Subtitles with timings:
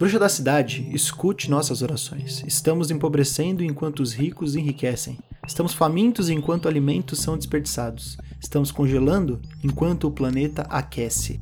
[0.00, 2.42] Bruxa da cidade, escute nossas orações.
[2.46, 5.18] Estamos empobrecendo enquanto os ricos enriquecem.
[5.46, 8.16] Estamos famintos enquanto alimentos são desperdiçados.
[8.40, 11.38] Estamos congelando enquanto o planeta aquece.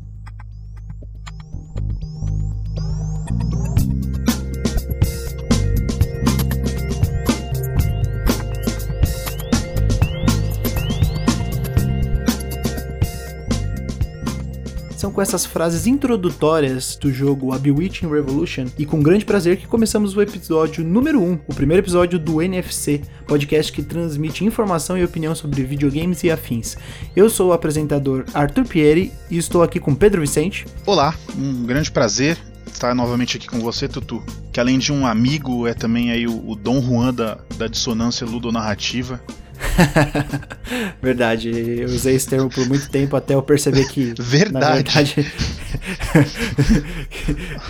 [15.18, 20.16] Com essas frases introdutórias do jogo A Bewitching Revolution e com grande prazer que começamos
[20.16, 25.34] o episódio número 1, o primeiro episódio do NFC, podcast que transmite informação e opinião
[25.34, 26.76] sobre videogames e afins.
[27.16, 30.64] Eu sou o apresentador Arthur Pieri e estou aqui com Pedro Vicente.
[30.86, 32.38] Olá, um grande prazer
[32.72, 36.48] estar novamente aqui com você, Tutu, que além de um amigo é também aí o,
[36.48, 39.20] o Dom Juan da, da dissonância ludonarrativa.
[41.02, 44.14] verdade, eu usei esse termo por muito tempo até eu perceber que.
[44.18, 44.52] verdade.
[44.52, 45.32] Na verdade,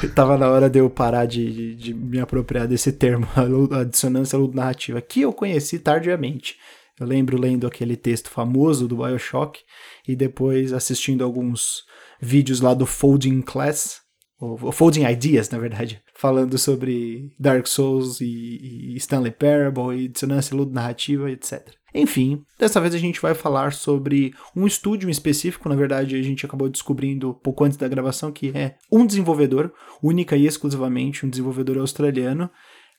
[0.14, 3.26] tava na hora de eu parar de, de, me apropriar desse termo,
[3.72, 6.56] a dissonância narrativa, que eu conheci tardiamente.
[6.98, 9.60] Eu lembro lendo aquele texto famoso do Bioshock
[10.06, 11.84] e depois assistindo alguns
[12.20, 14.00] vídeos lá do Folding Class,
[14.40, 20.56] ou Folding Ideas, na verdade, falando sobre Dark Souls e, e Stanley Parable e dissonância
[20.66, 21.70] narrativa, etc.
[21.94, 26.44] Enfim, dessa vez a gente vai falar sobre um estúdio específico, na verdade a gente
[26.44, 31.78] acabou descobrindo pouco antes da gravação que é um desenvolvedor, única e exclusivamente um desenvolvedor
[31.78, 32.50] australiano,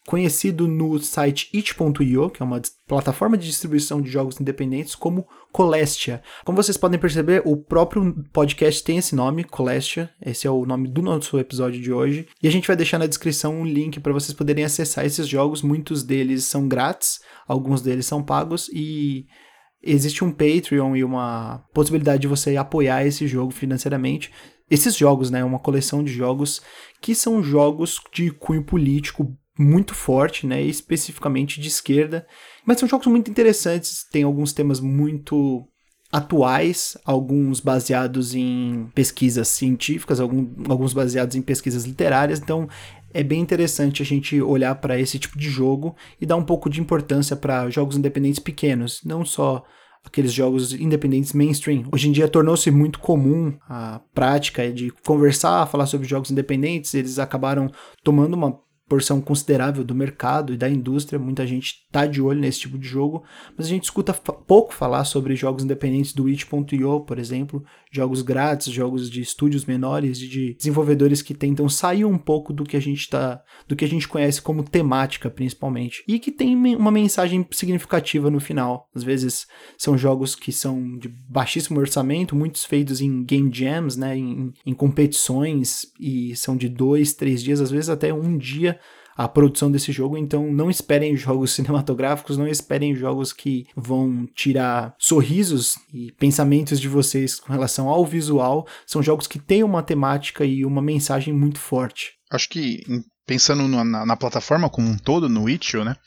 [0.09, 6.23] conhecido no site itch.io, que é uma plataforma de distribuição de jogos independentes, como Colestia.
[6.43, 10.09] Como vocês podem perceber, o próprio podcast tem esse nome, Colestia.
[10.19, 12.27] Esse é o nome do nosso episódio de hoje.
[12.41, 15.61] E a gente vai deixar na descrição um link para vocês poderem acessar esses jogos.
[15.61, 19.27] Muitos deles são grátis, alguns deles são pagos e
[19.83, 24.31] existe um Patreon e uma possibilidade de você apoiar esse jogo financeiramente.
[24.71, 26.63] Esses jogos, né, uma coleção de jogos
[26.99, 32.25] que são jogos de cunho político muito forte, né, especificamente de esquerda,
[32.65, 35.67] mas são jogos muito interessantes, tem alguns temas muito
[36.09, 42.69] atuais, alguns baseados em pesquisas científicas, alguns baseados em pesquisas literárias, então
[43.13, 46.69] é bem interessante a gente olhar para esse tipo de jogo e dar um pouco
[46.69, 49.63] de importância para jogos independentes pequenos, não só
[50.05, 51.83] aqueles jogos independentes mainstream.
[51.91, 57.19] Hoje em dia tornou-se muito comum a prática de conversar, falar sobre jogos independentes, eles
[57.19, 57.69] acabaram
[58.03, 58.57] tomando uma
[58.89, 62.87] porção considerável do mercado e da indústria, muita gente está de olho nesse tipo de
[62.87, 63.23] jogo,
[63.55, 68.71] mas a gente escuta pouco falar sobre jogos independentes do itch.io, por exemplo, jogos grátis,
[68.71, 73.09] jogos de estúdios menores de desenvolvedores que tentam sair um pouco do que a gente
[73.09, 78.29] tá, do que a gente conhece como temática, principalmente, e que tem uma mensagem significativa
[78.29, 78.87] no final.
[78.95, 79.47] Às vezes
[79.77, 84.73] são jogos que são de baixíssimo orçamento, muitos feitos em game jams, né, em, em
[84.73, 88.79] competições e são de dois, três dias, às vezes até um dia
[89.19, 94.95] a produção desse jogo, então não esperem jogos cinematográficos, não esperem jogos que vão tirar
[94.97, 98.65] sorrisos e pensamentos de vocês com relação ao visual.
[98.87, 102.13] São jogos que têm uma temática e uma mensagem muito forte.
[102.31, 102.81] Acho que
[103.27, 105.97] pensando na, na plataforma como um todo, no Itch.io, né?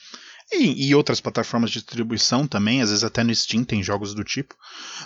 [0.50, 4.24] E, e, outras plataformas de distribuição também, às vezes até no Steam tem jogos do
[4.24, 4.54] tipo.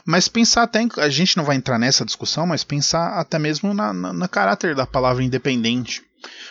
[0.04, 3.72] Mas pensar até, em, a gente não vai entrar nessa discussão, mas pensar até mesmo
[3.72, 6.02] na, na, na caráter da palavra independente.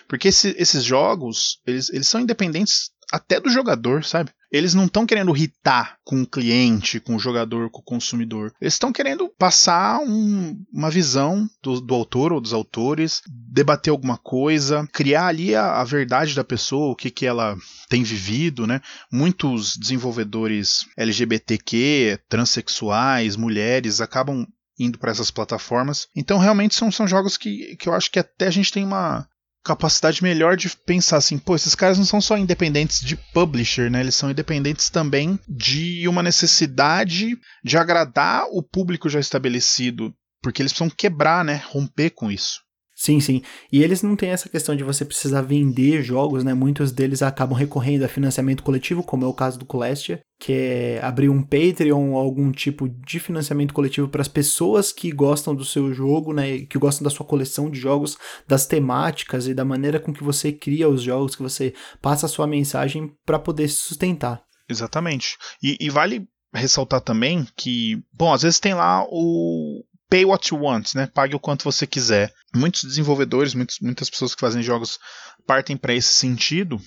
[0.08, 4.31] Porque esse, esses jogos, eles, eles são independentes até do jogador, sabe?
[4.52, 8.53] Eles não estão querendo irritar com o cliente, com o jogador, com o consumidor.
[8.62, 14.18] Eles estão querendo passar um, uma visão do, do, autor ou dos autores, debater alguma
[14.18, 17.58] coisa, criar ali a, a, verdade da pessoa, o que, que ela
[17.90, 18.82] tem vivido, né?
[19.12, 24.47] Muitos desenvolvedores LGBTQ, transexuais, mulheres, acabam
[24.80, 26.08] indo para essas plataformas.
[26.16, 29.28] Então, realmente são, são jogos que, que eu acho que até a gente tem uma,
[29.66, 34.00] capacidade melhor de pensar assim, pô, esses caras não são só independentes de publisher, né?
[34.00, 40.72] Eles são independentes também de uma necessidade de agradar o público já estabelecido, porque eles
[40.72, 41.64] precisam quebrar, né?
[41.66, 42.65] Romper com isso.
[42.98, 43.42] Sim, sim.
[43.70, 46.53] E eles não têm essa questão de você precisar vender jogos, né?
[46.53, 51.00] Muitos deles acabam recorrendo a financiamento coletivo, como é o caso do Colestia, que é
[51.03, 55.66] abrir um Patreon ou algum tipo de financiamento coletivo para as pessoas que gostam do
[55.66, 56.59] seu jogo, né?
[56.59, 60.53] Que gostam da sua coleção de jogos, das temáticas e da maneira com que você
[60.53, 64.41] cria os jogos, que você passa a sua mensagem para poder se sustentar.
[64.70, 65.38] Exatamente.
[65.62, 70.61] E, e vale ressaltar também que, bom, às vezes tem lá o pay what you
[70.61, 71.07] want, né?
[71.07, 72.34] Pague o quanto você quiser.
[72.55, 74.99] Muitos desenvolvedores, muitos, muitas pessoas que fazem jogos
[75.46, 76.79] partem para esse sentido.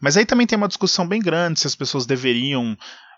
[0.00, 2.76] Mas aí também tem uma discussão bem grande se as pessoas deveriam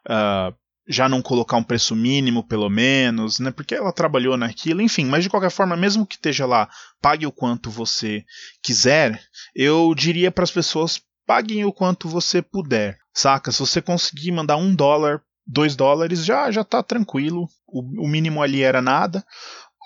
[0.08, 0.54] uh,
[0.86, 3.50] já não colocar um preço mínimo, pelo menos, né?
[3.50, 6.68] Porque ela trabalhou naquilo, enfim, mas de qualquer forma, mesmo que esteja lá,
[7.00, 8.24] pague o quanto você
[8.62, 9.20] quiser,
[9.54, 13.52] eu diria para as pessoas paguem o quanto você puder, saca?
[13.52, 17.48] Se você conseguir mandar um dólar, dois dólares, já já tá tranquilo.
[17.66, 19.24] O, o mínimo ali era nada.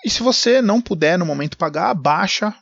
[0.05, 2.53] E se você não puder no momento pagar, baixa,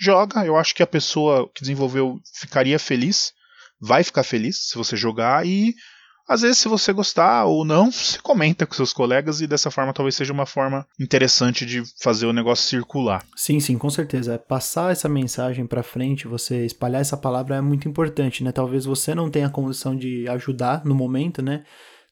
[0.00, 0.44] joga.
[0.44, 3.32] Eu acho que a pessoa que desenvolveu ficaria feliz,
[3.80, 5.74] vai ficar feliz se você jogar e
[6.28, 9.94] às vezes, se você gostar ou não, você comenta com seus colegas e dessa forma
[9.94, 13.24] talvez seja uma forma interessante de fazer o negócio circular.
[13.34, 14.38] Sim, sim, com certeza.
[14.38, 18.52] Passar essa mensagem para frente, você espalhar essa palavra é muito importante, né?
[18.52, 21.64] Talvez você não tenha a condição de ajudar no momento, né?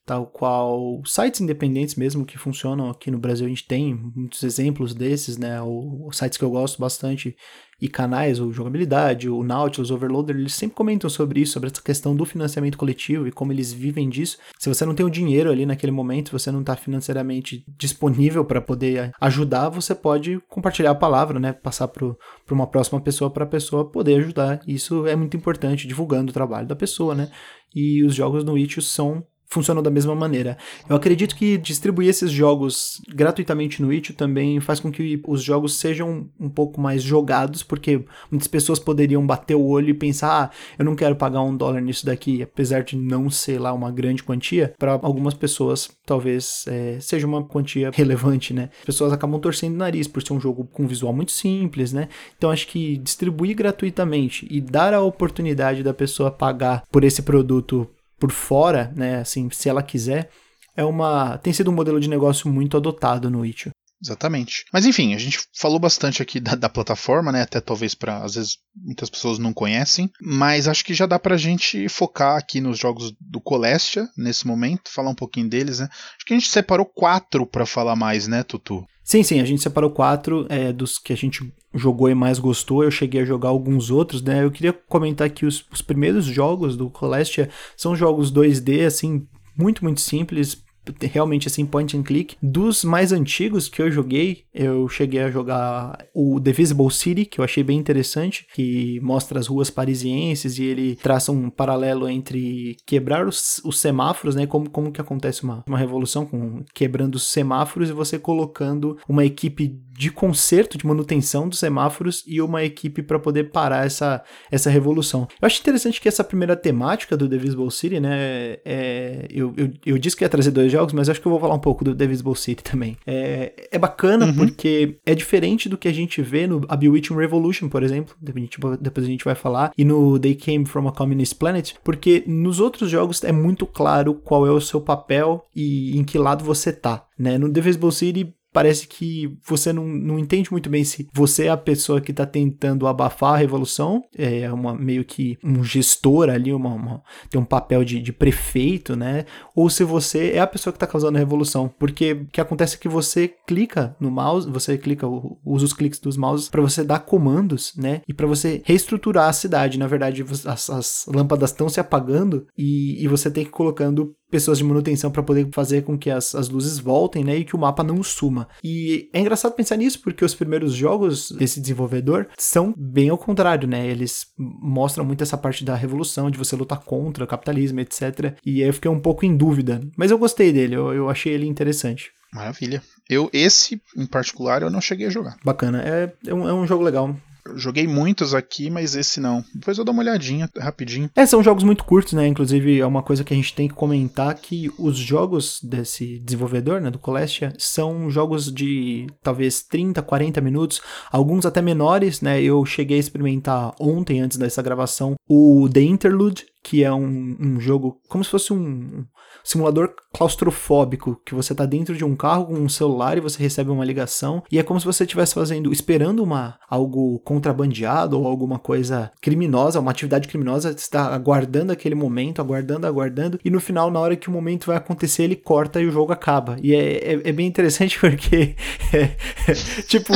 [0.07, 3.45] Tal qual sites independentes mesmo que funcionam aqui no Brasil.
[3.45, 5.61] A gente tem muitos exemplos desses, né?
[5.61, 7.35] O, sites que eu gosto bastante
[7.79, 11.81] e canais, o Jogabilidade, o Nautilus, o Overloader, eles sempre comentam sobre isso, sobre essa
[11.81, 14.37] questão do financiamento coletivo e como eles vivem disso.
[14.57, 18.61] Se você não tem o dinheiro ali naquele momento, você não está financeiramente disponível para
[18.61, 21.51] poder ajudar, você pode compartilhar a palavra, né?
[21.51, 22.15] Passar para
[22.49, 24.61] uma próxima pessoa para a pessoa poder ajudar.
[24.65, 27.29] Isso é muito importante, divulgando o trabalho da pessoa, né?
[27.75, 30.57] E os jogos no Itch são funcionam da mesma maneira.
[30.89, 35.77] Eu acredito que distribuir esses jogos gratuitamente no itch também faz com que os jogos
[35.77, 40.51] sejam um pouco mais jogados, porque muitas pessoas poderiam bater o olho e pensar, ah,
[40.77, 44.23] eu não quero pagar um dólar nisso daqui, apesar de não ser lá uma grande
[44.23, 48.69] quantia, para algumas pessoas talvez é, seja uma quantia relevante, né?
[48.79, 52.09] As pessoas acabam torcendo o nariz por ser um jogo com visual muito simples, né?
[52.37, 57.87] Então acho que distribuir gratuitamente e dar a oportunidade da pessoa pagar por esse produto
[58.19, 60.29] por fora, né, assim, se ela quiser,
[60.75, 63.67] é uma tem sido um modelo de negócio muito adotado no Itch.
[64.03, 64.63] Exatamente.
[64.71, 67.41] Mas enfim, a gente falou bastante aqui da, da plataforma, né?
[67.41, 71.35] Até talvez para às vezes muitas pessoas não conhecem, mas acho que já dá pra
[71.35, 75.87] gente focar aqui nos jogos do Colestia nesse momento, falar um pouquinho deles, né?
[75.91, 78.85] Acho que a gente separou quatro para falar mais, né, Tutu?
[79.07, 82.83] Sim, sim, a gente separou quatro é, dos que a gente jogou e mais gostou.
[82.83, 84.43] Eu cheguei a jogar alguns outros, né?
[84.43, 89.25] Eu queria comentar que os, os primeiros jogos do Colestia são jogos 2D, assim,
[89.57, 90.61] muito, muito simples,
[91.01, 92.35] realmente assim point and click.
[92.41, 97.39] Dos mais antigos que eu joguei, eu cheguei a jogar o The Visible City, que
[97.39, 102.77] eu achei bem interessante, que mostra as ruas parisienses e ele traça um paralelo entre
[102.85, 104.45] quebrar os, os semáforos, né?
[104.45, 109.25] Como, como que acontece uma, uma revolução com quebrando os semáforos e você colocando uma
[109.25, 114.69] equipe de conserto, de manutenção dos semáforos e uma equipe para poder parar essa, essa
[114.69, 115.27] revolução.
[115.41, 118.57] Eu acho interessante que essa primeira temática do The Visible City, né?
[118.63, 121.39] É, eu, eu, eu disse que ia trazer dois jogos, mas acho que eu vou
[121.39, 122.95] falar um pouco do The Visible City também.
[123.07, 124.35] É, é bacana uhum.
[124.35, 129.03] porque é diferente do que a gente vê no A Bewitching Revolution, por exemplo, depois
[129.03, 132.91] a gente vai falar, e no They Came From a Communist Planet, porque nos outros
[132.91, 137.07] jogos é muito claro qual é o seu papel e em que lado você tá.
[137.17, 137.37] Né?
[137.39, 141.49] No The Visible City parece que você não, não entende muito bem se você é
[141.49, 146.51] a pessoa que está tentando abafar a revolução, é uma meio que um gestor ali,
[146.51, 149.25] uma, uma tem um papel de, de, prefeito, né?
[149.55, 152.77] Ou se você é a pessoa que está causando a revolução, porque o que acontece
[152.77, 155.05] é que você clica no mouse, você clica,
[155.45, 158.01] usa os cliques dos mouses para você dar comandos, né?
[158.07, 159.77] E para você reestruturar a cidade.
[159.77, 164.15] Na verdade, as, as lâmpadas estão se apagando e, e você tem que ir colocando
[164.29, 167.55] pessoas de manutenção para poder fazer com que as, as luzes voltem, né, e que
[167.55, 168.47] o mapa não suma.
[168.63, 173.67] E é engraçado pensar nisso porque os primeiros jogos desse desenvolvedor são bem ao contrário,
[173.67, 173.87] né?
[173.87, 178.35] Eles mostram muito essa parte da revolução, de você lutar contra o capitalismo, etc.
[178.45, 181.33] E aí eu fiquei um pouco em dúvida, mas eu gostei dele, eu, eu achei
[181.33, 182.11] ele interessante.
[182.33, 182.83] Maravilha.
[183.09, 185.37] Eu, esse em particular, eu não cheguei a jogar.
[185.43, 185.81] Bacana.
[185.81, 187.15] É, é, um, é um jogo legal
[187.55, 189.43] joguei muitos aqui, mas esse não.
[189.53, 191.09] Depois eu dou uma olhadinha rapidinho.
[191.15, 192.27] É, são jogos muito curtos, né?
[192.27, 196.81] Inclusive, é uma coisa que a gente tem que comentar que os jogos desse desenvolvedor,
[196.81, 202.41] né, do Colestia, são jogos de talvez 30, 40 minutos, alguns até menores, né?
[202.41, 207.59] Eu cheguei a experimentar ontem, antes dessa gravação, o The Interlude, que é um, um
[207.59, 209.05] jogo como se fosse um
[209.47, 213.71] simulador claustrofóbico, que você tá dentro de um carro com um celular e você recebe
[213.71, 218.59] uma ligação, e é como se você estivesse fazendo, esperando uma algo contrabandeado ou alguma
[218.59, 224.01] coisa criminosa, uma atividade criminosa, está aguardando aquele momento, aguardando, aguardando, e no final, na
[224.01, 226.57] hora que o momento vai acontecer, ele corta e o jogo acaba.
[226.61, 228.55] E é, é, é bem interessante porque,
[228.93, 229.53] é,
[229.87, 230.11] tipo,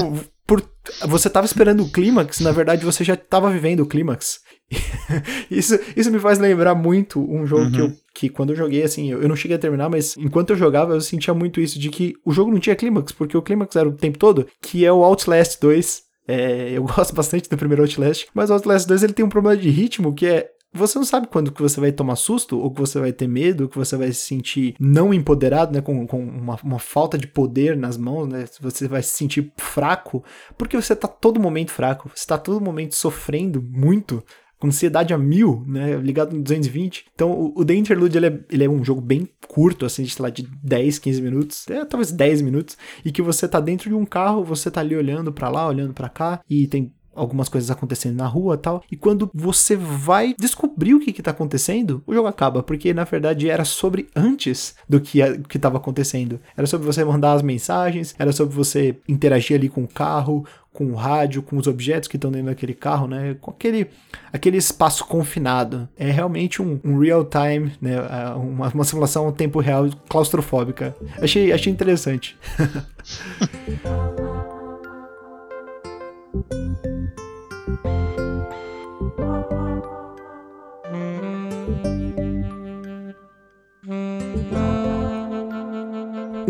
[0.46, 0.62] por,
[1.08, 4.42] você estava esperando o clímax, na verdade você já estava vivendo o clímax.
[5.52, 7.72] isso, isso me faz lembrar muito um jogo uhum.
[7.72, 10.52] que, eu, que quando eu joguei, assim, eu, eu, não cheguei a terminar, mas enquanto
[10.52, 13.42] eu jogava, eu sentia muito isso, de que o jogo não tinha clímax, porque o
[13.42, 16.04] clímax era o tempo todo, que é o Outlast 2.
[16.28, 19.60] É, eu gosto bastante do primeiro Outlast, mas o Outlast 2 ele tem um problema
[19.60, 22.80] de ritmo que é você não sabe quando que você vai tomar susto, ou que
[22.80, 26.24] você vai ter medo, ou que você vai se sentir não empoderado, né, com, com
[26.24, 30.24] uma, uma falta de poder nas mãos, né, você vai se sentir fraco,
[30.58, 34.24] porque você tá todo momento fraco, você tá todo momento sofrendo muito,
[34.62, 37.08] com ansiedade a mil, né, ligado no 220.
[37.16, 40.12] Então, o, o The Interlude, ele é, ele é um jogo bem curto, assim, de,
[40.12, 43.90] sei lá, de 10, 15 minutos, é, talvez 10 minutos, e que você tá dentro
[43.90, 47.50] de um carro, você tá ali olhando para lá, olhando para cá, e tem algumas
[47.50, 48.84] coisas acontecendo na rua tal.
[48.92, 53.50] E quando você vai descobrir o que está acontecendo, o jogo acaba, porque na verdade
[53.50, 55.20] era sobre antes do que
[55.54, 56.40] estava acontecendo.
[56.56, 60.86] Era sobre você mandar as mensagens, era sobre você interagir ali com o carro, com
[60.86, 63.36] o rádio, com os objetos que estão dentro daquele carro, né?
[63.42, 63.90] Com aquele,
[64.32, 65.88] aquele espaço confinado.
[65.98, 68.00] É realmente um, um real time, né?
[68.36, 70.96] Uma, uma simulação a tempo real claustrofóbica.
[71.22, 72.38] Achei, achei interessante.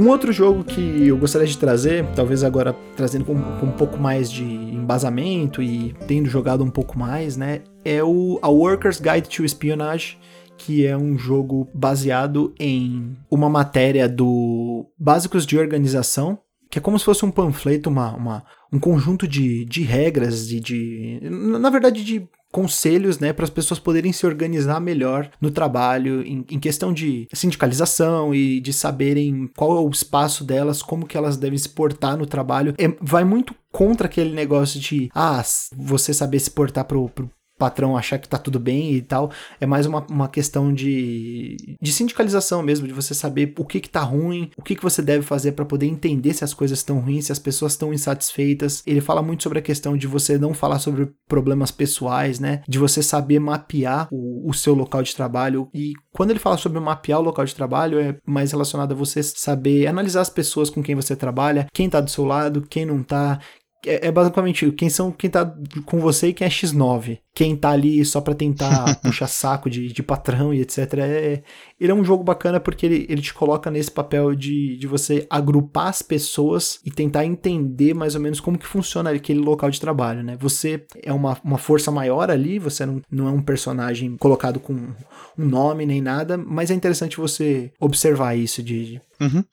[0.01, 3.99] Um outro jogo que eu gostaria de trazer, talvez agora trazendo com, com, um pouco
[3.99, 9.29] mais de embasamento e tendo jogado um pouco mais, né, é o A Worker's Guide
[9.29, 10.17] to Espionage,
[10.57, 16.97] que é um jogo baseado em uma matéria do Básicos de Organização, que é como
[16.97, 18.43] se fosse um panfleto, uma, uma
[18.73, 21.29] um conjunto de, de regras e de, de.
[21.29, 26.45] Na verdade, de conselhos, né, para as pessoas poderem se organizar melhor no trabalho, em,
[26.49, 31.37] em, questão de sindicalização e de saberem qual é o espaço delas, como que elas
[31.37, 32.73] devem se portar no trabalho.
[32.77, 35.41] É, vai muito contra aquele negócio de, ah,
[35.75, 37.29] você saber se portar pro, pro
[37.61, 39.31] patrão achar que tá tudo bem e tal.
[39.59, 43.89] É mais uma, uma questão de, de sindicalização mesmo, de você saber o que que
[43.89, 46.99] tá ruim, o que que você deve fazer para poder entender se as coisas estão
[46.99, 48.81] ruins, se as pessoas estão insatisfeitas.
[48.87, 52.63] Ele fala muito sobre a questão de você não falar sobre problemas pessoais, né?
[52.67, 55.69] De você saber mapear o, o seu local de trabalho.
[55.71, 59.21] E quando ele fala sobre mapear o local de trabalho, é mais relacionado a você
[59.21, 63.03] saber analisar as pessoas com quem você trabalha, quem tá do seu lado, quem não
[63.03, 63.39] tá,
[63.85, 65.53] é, é, basicamente quem são quem tá
[65.85, 67.19] com você e quem é X9.
[67.33, 70.93] Quem tá ali só para tentar puxar saco de, de patrão e etc.
[70.99, 71.43] É,
[71.79, 75.25] ele é um jogo bacana porque ele, ele te coloca nesse papel de, de você
[75.29, 79.79] agrupar as pessoas e tentar entender mais ou menos como que funciona aquele local de
[79.79, 80.37] trabalho, né?
[80.39, 84.73] Você é uma, uma força maior ali, você não, não é um personagem colocado com
[84.73, 89.43] um nome nem nada, mas é interessante você observar isso de, Uhum.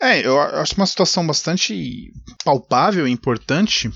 [0.00, 2.10] É, eu acho uma situação bastante
[2.42, 3.90] palpável e importante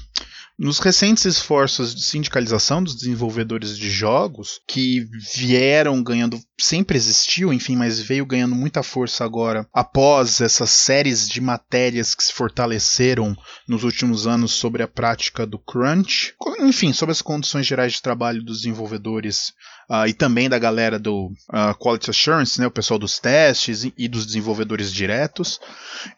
[0.59, 5.00] nos recentes esforços de sindicalização dos desenvolvedores de jogos, que
[5.35, 11.41] vieram ganhando, sempre existiu, enfim, mas veio ganhando muita força agora após essas séries de
[11.41, 13.37] matérias que se fortaleceram
[13.69, 18.43] nos últimos anos sobre a prática do crunch, enfim, sobre as condições gerais de trabalho
[18.43, 19.53] dos desenvolvedores
[19.91, 23.93] uh, e também da galera do uh, Quality Assurance, né, o pessoal dos testes e,
[23.97, 25.59] e, dos desenvolvedores diretos.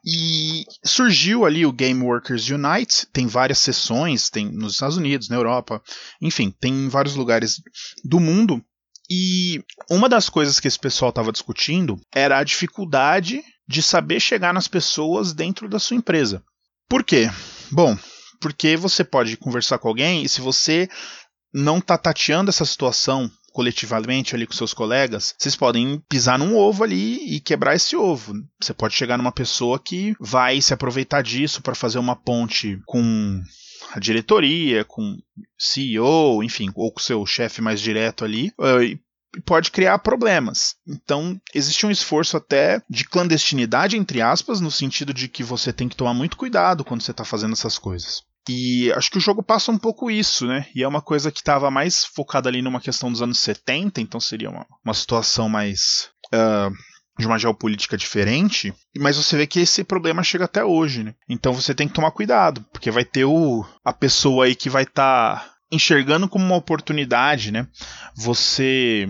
[0.04, 5.36] E surgiu ali o Game Workers Unite, tem várias sessões, tem nos Estados Unidos, na
[5.36, 5.82] Europa,
[6.20, 7.60] enfim, tem em vários lugares
[8.04, 8.62] do mundo.
[9.10, 14.52] E uma das coisas que esse pessoal estava discutindo era a dificuldade de saber chegar
[14.52, 16.42] nas pessoas dentro da sua empresa.
[16.88, 17.30] Por quê?
[17.70, 17.96] Bom,
[18.40, 20.88] porque você pode conversar com alguém e se você
[21.52, 26.84] não está tateando essa situação coletivamente ali com seus colegas, vocês podem pisar num ovo
[26.84, 28.34] ali e quebrar esse ovo.
[28.60, 33.42] Você pode chegar numa pessoa que vai se aproveitar disso para fazer uma ponte com
[33.92, 35.18] a diretoria, com
[35.58, 38.98] CEO, enfim, ou com seu chefe mais direto ali, eh,
[39.44, 40.76] pode criar problemas.
[40.86, 45.88] Então, existe um esforço até de clandestinidade, entre aspas, no sentido de que você tem
[45.88, 48.22] que tomar muito cuidado quando você está fazendo essas coisas.
[48.48, 50.66] E acho que o jogo passa um pouco isso, né?
[50.74, 54.20] E é uma coisa que estava mais focada ali numa questão dos anos 70, então
[54.20, 56.10] seria uma, uma situação mais.
[56.32, 56.72] Uh,
[57.18, 61.14] de uma geopolítica diferente, mas você vê que esse problema chega até hoje, né?
[61.28, 64.82] Então você tem que tomar cuidado, porque vai ter o, a pessoa aí que vai
[64.82, 67.66] estar tá enxergando como uma oportunidade, né?
[68.14, 69.08] Você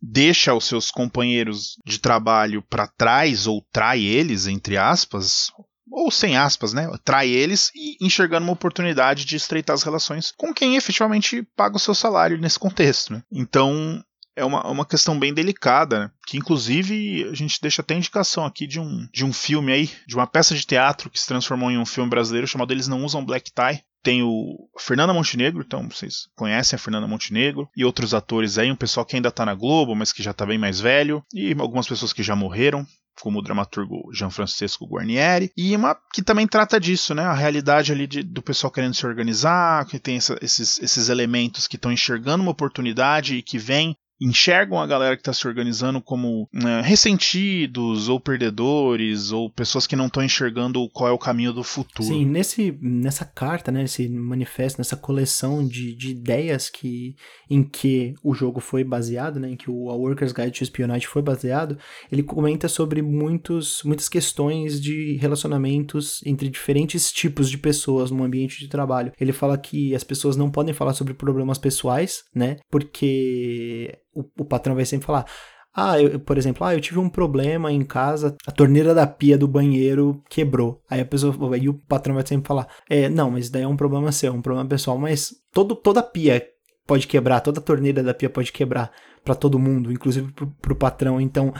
[0.00, 5.50] deixa os seus companheiros de trabalho para trás ou trai eles, entre aspas,
[5.90, 6.88] ou sem aspas, né?
[7.04, 11.80] Trai eles e enxergando uma oportunidade de estreitar as relações com quem efetivamente paga o
[11.80, 13.12] seu salário nesse contexto.
[13.12, 13.22] Né?
[13.32, 14.02] Então
[14.36, 16.10] é uma, uma questão bem delicada, né?
[16.26, 20.14] que inclusive a gente deixa até indicação aqui de um, de um filme aí, de
[20.14, 23.24] uma peça de teatro que se transformou em um filme brasileiro chamado Eles Não Usam
[23.24, 23.82] Black Tie.
[24.02, 28.76] Tem o Fernanda Montenegro, então vocês conhecem a Fernanda Montenegro, e outros atores aí, um
[28.76, 31.88] pessoal que ainda tá na Globo, mas que já tá bem mais velho, e algumas
[31.88, 32.86] pessoas que já morreram.
[33.20, 37.24] como o dramaturgo Gianfrancesco Guarnieri, e uma que também trata disso, né?
[37.24, 41.66] A realidade ali de, do pessoal querendo se organizar, que tem essa, esses, esses elementos
[41.66, 46.00] que estão enxergando uma oportunidade e que vem enxergam a galera que está se organizando
[46.00, 51.52] como né, ressentidos ou perdedores ou pessoas que não estão enxergando qual é o caminho
[51.52, 52.08] do futuro.
[52.08, 57.14] Sim, nesse, nessa carta, né, nesse manifesto, nessa coleção de, de ideias que,
[57.50, 61.06] em que o jogo foi baseado, né, em que o A Worker's Guide to Espionage
[61.06, 61.78] foi baseado,
[62.10, 68.58] ele comenta sobre muitos, muitas questões de relacionamentos entre diferentes tipos de pessoas no ambiente
[68.58, 69.12] de trabalho.
[69.20, 74.44] Ele fala que as pessoas não podem falar sobre problemas pessoais, né, porque o, o
[74.44, 75.26] patrão vai sempre falar.
[75.74, 79.36] Ah, eu, por exemplo, ah, eu tive um problema em casa, a torneira da pia
[79.36, 80.82] do banheiro quebrou.
[80.88, 84.10] Aí a pessoa, o patrão vai sempre falar: "É, não, mas daí é um problema
[84.10, 86.42] seu, é um problema pessoal, mas todo, toda pia
[86.86, 88.90] pode quebrar, toda torneira da pia pode quebrar
[89.22, 91.20] para todo mundo, inclusive pro, pro patrão.
[91.20, 91.52] Então,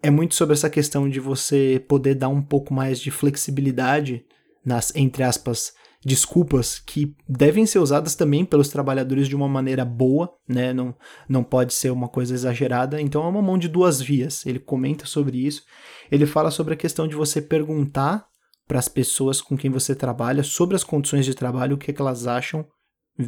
[0.00, 4.24] é muito sobre essa questão de você poder dar um pouco mais de flexibilidade
[4.64, 5.72] nas entre aspas
[6.04, 10.72] desculpas que devem ser usadas também pelos trabalhadores de uma maneira boa, né?
[10.72, 10.94] Não,
[11.28, 13.00] não pode ser uma coisa exagerada.
[13.00, 14.44] Então é uma mão de duas vias.
[14.44, 15.62] Ele comenta sobre isso.
[16.10, 18.26] Ele fala sobre a questão de você perguntar
[18.66, 21.94] para as pessoas com quem você trabalha sobre as condições de trabalho, o que, é
[21.94, 22.66] que elas acham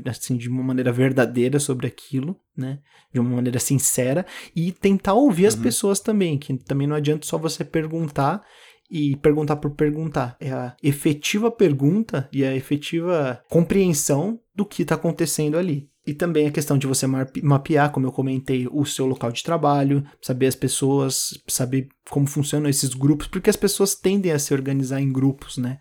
[0.05, 2.81] assim de uma maneira verdadeira sobre aquilo, né?
[3.13, 5.49] De uma maneira sincera e tentar ouvir uhum.
[5.49, 8.43] as pessoas também, que também não adianta só você perguntar
[8.91, 10.37] e perguntar por perguntar.
[10.41, 15.89] É a efetiva pergunta e a efetiva compreensão do que está acontecendo ali.
[16.07, 17.05] E também a questão de você
[17.43, 22.71] mapear, como eu comentei, o seu local de trabalho, saber as pessoas, saber como funcionam
[22.71, 25.79] esses grupos, porque as pessoas tendem a se organizar em grupos, né?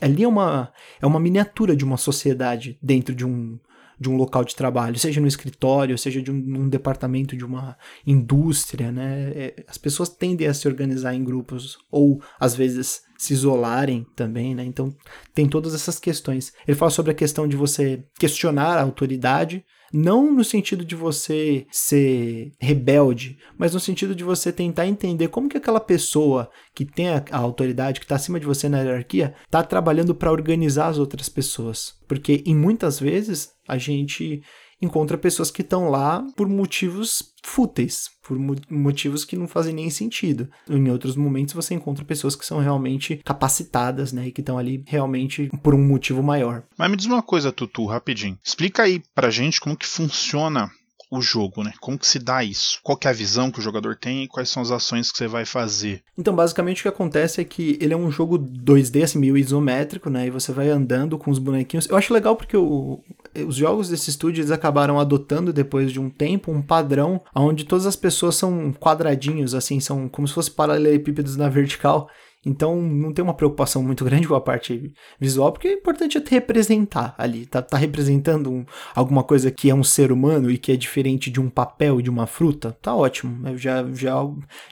[0.00, 3.60] Ali é uma, é uma miniatura de uma sociedade dentro de um,
[4.00, 7.76] de um local de trabalho, seja no escritório, seja de um, um departamento de uma
[8.06, 9.30] indústria, né?
[9.34, 14.54] É, as pessoas tendem a se organizar em grupos ou às vezes se isolarem também,
[14.54, 14.64] né?
[14.64, 14.96] Então
[15.34, 16.54] tem todas essas questões.
[16.66, 21.66] Ele fala sobre a questão de você questionar a autoridade, não no sentido de você
[21.70, 27.08] ser rebelde, mas no sentido de você tentar entender como que aquela pessoa que tem
[27.08, 30.98] a, a autoridade, que está acima de você na hierarquia, está trabalhando para organizar as
[30.98, 31.94] outras pessoas.
[32.06, 34.42] Porque em muitas vezes a gente
[34.80, 38.38] encontra pessoas que estão lá por motivos fúteis, por
[38.70, 40.48] motivos que não fazem nem sentido.
[40.68, 44.82] Em outros momentos você encontra pessoas que são realmente capacitadas, né, e que estão ali
[44.86, 46.62] realmente por um motivo maior.
[46.76, 48.38] Mas me diz uma coisa, Tutu, rapidinho.
[48.44, 50.70] Explica aí pra gente como que funciona
[51.10, 51.72] o jogo, né?
[51.80, 52.78] Como que se dá isso?
[52.84, 55.18] Qual que é a visão que o jogador tem e quais são as ações que
[55.18, 56.04] você vai fazer?
[56.16, 60.08] Então, basicamente o que acontece é que ele é um jogo 2D, assim, meio isométrico,
[60.08, 60.28] né?
[60.28, 61.88] E você vai andando com os bonequinhos.
[61.88, 63.02] Eu acho legal porque o,
[63.46, 67.86] os jogos desse estúdio eles acabaram adotando depois de um tempo um padrão onde todas
[67.86, 72.08] as pessoas são quadradinhos, assim, são como se fossem paralelepípedos na vertical.
[72.44, 76.22] Então não tem uma preocupação muito grande com a parte visual, porque o importante é
[76.26, 77.44] representar ali.
[77.44, 78.64] Tá, tá representando um,
[78.94, 82.08] alguma coisa que é um ser humano e que é diferente de um papel de
[82.08, 82.76] uma fruta.
[82.80, 83.46] Tá ótimo.
[83.46, 84.14] É, já, já,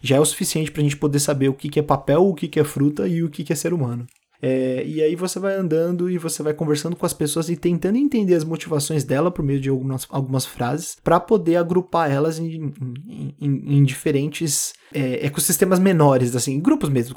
[0.03, 2.49] já é o suficiente pra gente poder saber o que, que é papel, o que,
[2.49, 4.07] que é fruta e o que, que é ser humano.
[4.41, 7.99] É, e aí você vai andando e você vai conversando com as pessoas e tentando
[7.99, 12.73] entender as motivações dela por meio de algumas, algumas frases para poder agrupar elas em,
[12.81, 17.17] em, em, em diferentes é, ecossistemas menores, assim, grupos mesmo,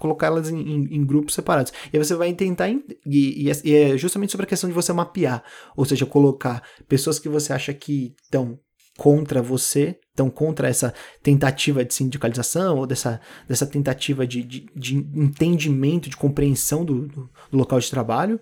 [0.52, 1.72] em, em, grupos separados.
[1.94, 2.70] E aí você vai tentar.
[2.70, 5.44] E, e, e é justamente sobre a questão de você mapear,
[5.76, 8.60] ou seja, colocar pessoas que você acha que estão
[8.98, 14.96] contra você, estão contra essa tentativa de sindicalização ou dessa, dessa tentativa de, de, de
[14.96, 18.40] entendimento, de compreensão do, do, local de trabalho,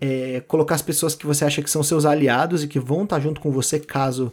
[0.00, 3.20] é, colocar as pessoas que você acha que são seus aliados e que vão estar
[3.20, 4.32] junto com você caso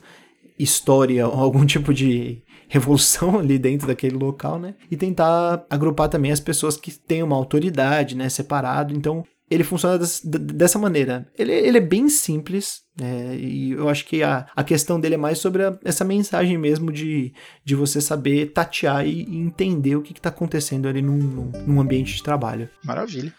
[0.58, 4.76] história ou algum tipo de revolução ali dentro daquele local, né?
[4.90, 8.28] E tentar agrupar também as pessoas que têm uma autoridade, né?
[8.30, 8.94] Separado.
[8.94, 11.28] Então, ele funciona dessa maneira.
[11.38, 13.36] Ele, ele é bem simples, né?
[13.38, 16.92] e eu acho que a, a questão dele é mais sobre a, essa mensagem mesmo
[16.92, 17.34] de,
[17.64, 22.16] de você saber tatear e, e entender o que está acontecendo ali num, num ambiente
[22.16, 22.70] de trabalho.
[22.84, 23.34] Maravilha.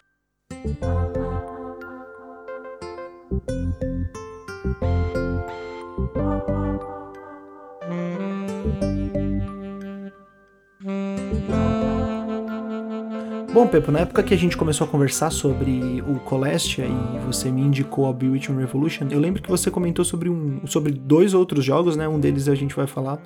[13.51, 17.51] Bom, Pepo, na época que a gente começou a conversar sobre o Colestia e você
[17.51, 21.65] me indicou a Bewitching Revolution, eu lembro que você comentou sobre, um, sobre dois outros
[21.65, 22.07] jogos, né?
[22.07, 23.21] Um deles a gente vai falar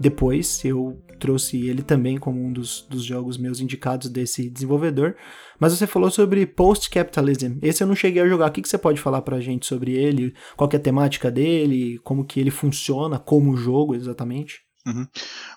[0.00, 0.64] depois.
[0.64, 5.14] Eu trouxe ele também como um dos, dos jogos meus indicados desse desenvolvedor.
[5.60, 7.58] Mas você falou sobre Post-Capitalism.
[7.62, 8.48] Esse eu não cheguei a jogar.
[8.48, 10.34] O que, que você pode falar pra gente sobre ele?
[10.56, 11.98] Qual é a temática dele?
[12.02, 14.65] Como que ele funciona como jogo exatamente?
[14.86, 15.06] Uhum.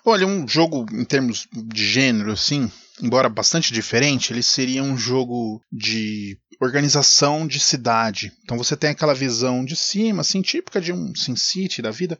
[0.04, 5.62] Olha, um jogo em termos de gênero, assim, embora bastante diferente, ele seria um jogo
[5.70, 8.32] de organização de cidade.
[8.42, 12.18] Então você tem aquela visão de cima, assim, típica de um Sin City da vida.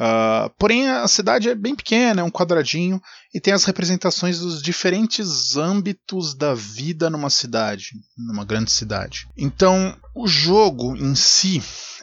[0.00, 3.02] Uh, porém, a cidade é bem pequena, é um quadradinho,
[3.34, 9.28] e tem as representações dos diferentes âmbitos da vida numa cidade, numa grande cidade.
[9.36, 11.60] Então, o jogo em si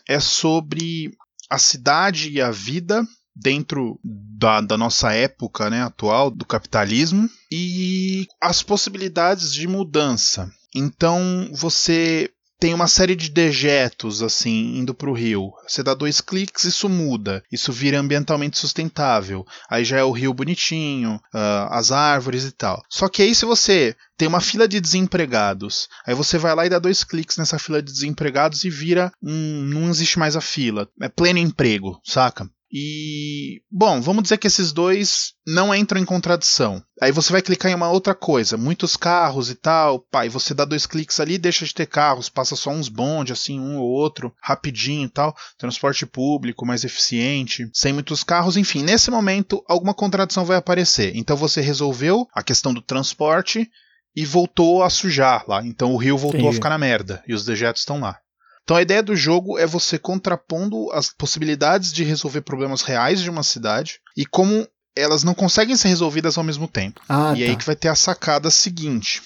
[0.07, 1.15] é sobre
[1.49, 3.05] a cidade e a vida
[3.35, 10.49] dentro da, da, nossa época né, atual, do capitalismo, e as possibilidades de mudança.
[10.73, 15.51] Então você tem uma série de dejetos assim indo para o rio.
[15.67, 17.43] Você dá dois cliques, isso muda.
[17.51, 19.45] Isso vira ambientalmente sustentável.
[19.69, 22.81] Aí já é o rio bonitinho, uh, as árvores e tal.
[22.89, 26.69] Só que aí se você tem uma fila de desempregados, aí você vai lá e
[26.69, 30.87] dá dois cliques nessa fila de desempregados e vira um, não existe mais a fila.
[31.01, 32.49] É pleno emprego, saca?
[32.71, 36.83] E, bom, vamos dizer que esses dois não entram em contradição.
[37.01, 40.65] Aí você vai clicar em uma outra coisa, muitos carros e tal, pai, você dá
[40.65, 44.33] dois cliques ali, deixa de ter carros, passa só uns bondes, assim, um ou outro,
[44.41, 50.43] rapidinho e tal, transporte público mais eficiente, sem muitos carros, enfim, nesse momento alguma contradição
[50.43, 51.15] vai aparecer.
[51.15, 53.69] Então você resolveu a questão do transporte
[54.15, 55.63] e voltou a sujar lá.
[55.65, 56.55] Então o rio voltou Entendi.
[56.55, 58.17] a ficar na merda e os dejetos estão lá.
[58.65, 63.29] Então a ideia do jogo é você contrapondo as possibilidades de resolver problemas reais de
[63.29, 66.99] uma cidade e como elas não conseguem ser resolvidas ao mesmo tempo.
[67.07, 67.51] Ah, e tá.
[67.51, 69.21] aí que vai ter a sacada seguinte.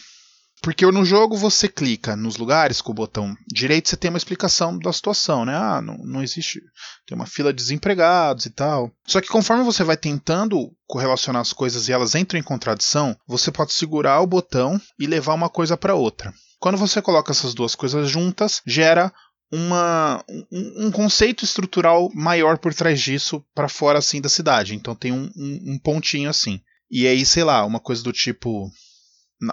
[0.61, 4.77] Porque no jogo você clica nos lugares com o botão direito, você tem uma explicação
[4.77, 5.55] da situação, né?
[5.55, 6.59] Ah, não, não existe.
[7.07, 8.91] Tem uma fila de desempregados e tal.
[9.07, 13.51] Só que conforme você vai tentando correlacionar as coisas e elas entram em contradição, você
[13.51, 16.33] pode segurar o botão e levar uma coisa para outra.
[16.59, 19.13] Quando você coloca essas duas coisas juntas, gera
[19.51, 24.75] uma, um, um, conceito estrutural maior por trás disso para fora assim da cidade.
[24.75, 26.61] Então tem um, um, um, pontinho assim.
[26.89, 28.69] E aí, sei lá, uma coisa do tipo.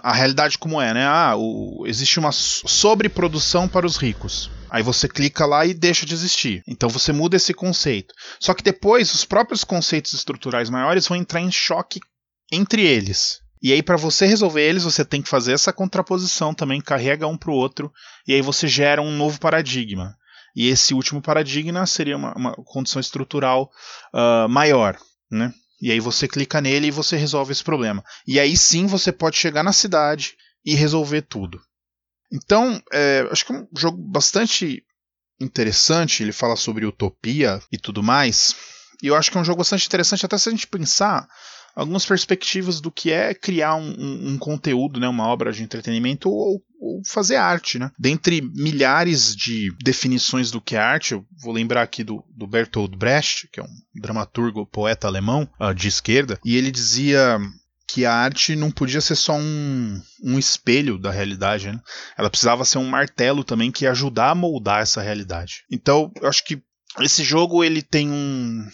[0.03, 1.05] A realidade como é, né?
[1.05, 4.51] Ah, o, existe uma sobreprodução para os ricos.
[4.69, 6.61] Aí você clica lá e deixa de existir.
[6.67, 8.13] Então você muda esse conceito.
[8.39, 12.01] Só que depois os próprios conceitos estruturais maiores vão entrar em choque
[12.51, 13.39] entre eles.
[13.61, 17.37] E aí, para você resolver eles, você tem que fazer essa contraposição também, carrega um
[17.37, 17.91] para o outro,
[18.27, 20.15] e aí você gera um novo paradigma.
[20.55, 23.69] E esse último paradigma seria uma, uma condição estrutural
[24.13, 24.97] uh, maior,
[25.29, 25.53] né?
[25.79, 28.03] E aí você clica nele e você resolve esse problema.
[28.25, 31.61] E aí sim você pode chegar na cidade e resolver tudo.
[32.31, 34.83] Então, é, acho que é um jogo bastante
[35.39, 36.23] interessante.
[36.23, 38.55] Ele fala sobre utopia e tudo mais.
[39.01, 41.27] E eu acho que é um jogo bastante interessante, até se a gente pensar
[41.77, 46.27] algumas perspectivas do que é criar um, um, um conteúdo, né, uma obra de entretenimento
[46.27, 47.77] ou, ou, fazer arte.
[47.77, 47.91] Né?
[47.99, 52.95] Dentre milhares de definições do que é arte, eu vou lembrar aqui do, do Bertolt
[52.95, 57.37] Brecht, que é um dramaturgo, poeta alemão uh, de esquerda, e ele dizia
[57.87, 61.79] que a arte não podia ser só um, um espelho da realidade, né?
[62.17, 65.63] ela precisava ser um martelo também que ia ajudar a moldar essa realidade.
[65.71, 66.59] Então, eu acho que
[66.99, 68.67] esse jogo ele tem um,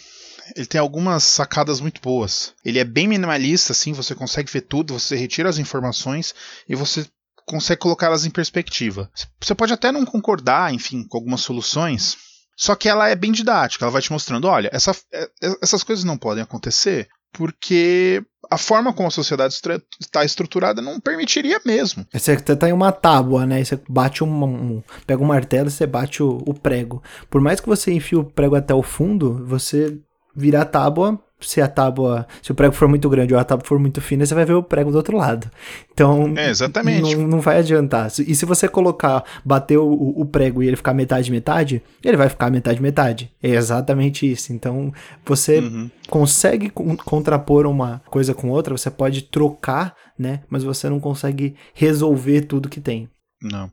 [0.55, 2.53] ele tem algumas sacadas muito boas.
[2.63, 6.33] Ele é bem minimalista, assim, você consegue ver tudo, você retira as informações
[6.67, 7.05] e você
[7.45, 9.09] consegue colocá-las em perspectiva.
[9.41, 12.17] Você pode até não concordar, enfim, com algumas soluções,
[12.55, 15.83] só que ela é bem didática, ela vai te mostrando, olha, essa, é, é, essas
[15.83, 19.59] coisas não podem acontecer porque a forma como a sociedade
[19.99, 22.05] está estruturada não permitiria mesmo.
[22.13, 23.63] Você tá em uma tábua, né?
[23.63, 27.01] Você bate um, um pega um martelo e você bate o, o, prego.
[27.31, 29.99] Por mais que você enfie o prego até o fundo, você
[30.35, 33.65] virar a tábua, se a tábua, se o prego for muito grande ou a tábua
[33.65, 35.49] for muito fina, você vai ver o prego do outro lado.
[35.91, 37.15] Então, é, exatamente.
[37.15, 38.11] Não, não vai adiantar.
[38.19, 42.29] E se você colocar, bater o, o prego e ele ficar metade metade, ele vai
[42.29, 43.31] ficar metade metade.
[43.41, 44.53] É exatamente isso.
[44.53, 44.91] Então,
[45.25, 45.89] você uhum.
[46.09, 50.41] consegue contrapor uma coisa com outra, você pode trocar, né?
[50.49, 53.09] Mas você não consegue resolver tudo que tem.
[53.41, 53.69] Não.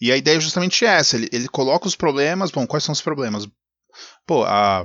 [0.00, 1.16] E a ideia é justamente essa.
[1.16, 2.50] Ele, ele coloca os problemas.
[2.50, 3.48] Bom, quais são os problemas?
[4.26, 4.84] Pô, a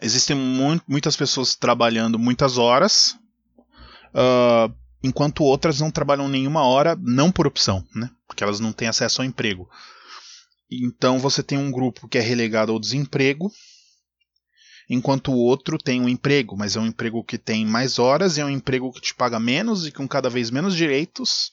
[0.00, 3.16] Existem mu muitas pessoas trabalhando muitas horas,
[4.14, 8.08] uh, enquanto outras não trabalham nenhuma hora, não por opção, né?
[8.26, 9.68] Porque elas não têm acesso ao emprego.
[10.70, 13.50] Então você tem um grupo que é relegado ao desemprego,
[14.88, 18.44] enquanto o outro tem um emprego, mas é um emprego que tem mais horas é
[18.44, 21.50] um emprego que te paga menos e com cada vez menos direitos,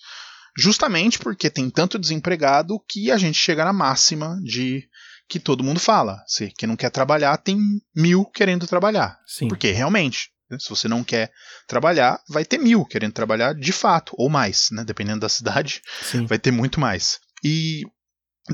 [0.57, 4.87] justamente porque tem tanto desempregado que a gente chega na máxima de
[5.27, 6.23] que todo mundo fala.
[6.27, 7.57] Se quem não quer trabalhar, tem
[7.95, 9.17] mil querendo trabalhar.
[9.25, 9.47] Sim.
[9.47, 11.31] Porque realmente, né, se você não quer
[11.67, 14.83] trabalhar, vai ter mil querendo trabalhar de fato, ou mais, né?
[14.83, 16.25] Dependendo da cidade, Sim.
[16.25, 17.19] vai ter muito mais.
[17.43, 17.83] E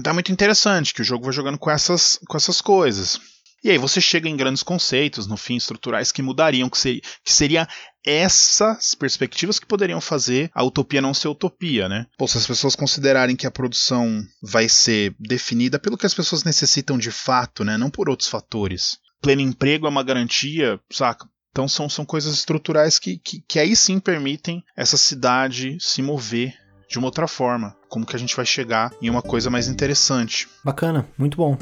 [0.04, 3.20] tá muito interessante que o jogo vai jogando com essas, com essas coisas.
[3.64, 7.32] E aí você chega em grandes conceitos, no fim, estruturais que mudariam, que, ser, que
[7.32, 7.68] seria
[8.04, 12.08] essas perspectivas que poderiam fazer a utopia não ser utopia, né?
[12.18, 16.44] Pô, se as pessoas considerarem que a produção vai ser definida pelo que as pessoas
[16.44, 17.78] necessitam de fato, né?
[17.78, 18.98] Não por outros fatores.
[19.22, 21.28] Pleno emprego é uma garantia, saca?
[21.52, 26.56] Então são, são coisas estruturais que, que, que aí sim permitem essa cidade se mover
[26.90, 27.76] de uma outra forma.
[27.88, 30.48] Como que a gente vai chegar em uma coisa mais interessante.
[30.64, 31.58] Bacana, muito bom.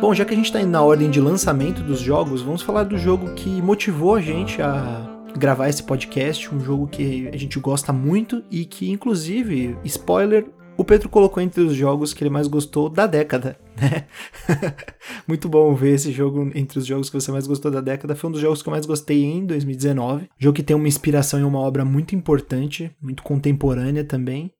[0.00, 2.96] Bom, já que a gente está na ordem de lançamento dos jogos, vamos falar do
[2.96, 5.04] jogo que motivou a gente a
[5.36, 10.84] gravar esse podcast, um jogo que a gente gosta muito e que, inclusive, spoiler, o
[10.84, 14.06] Pedro colocou entre os jogos que ele mais gostou da década, né?
[15.26, 18.14] Muito bom ver esse jogo entre os jogos que você mais gostou da década.
[18.14, 20.28] Foi um dos jogos que eu mais gostei em 2019.
[20.38, 24.50] Jogo que tem uma inspiração em uma obra muito importante, muito contemporânea também,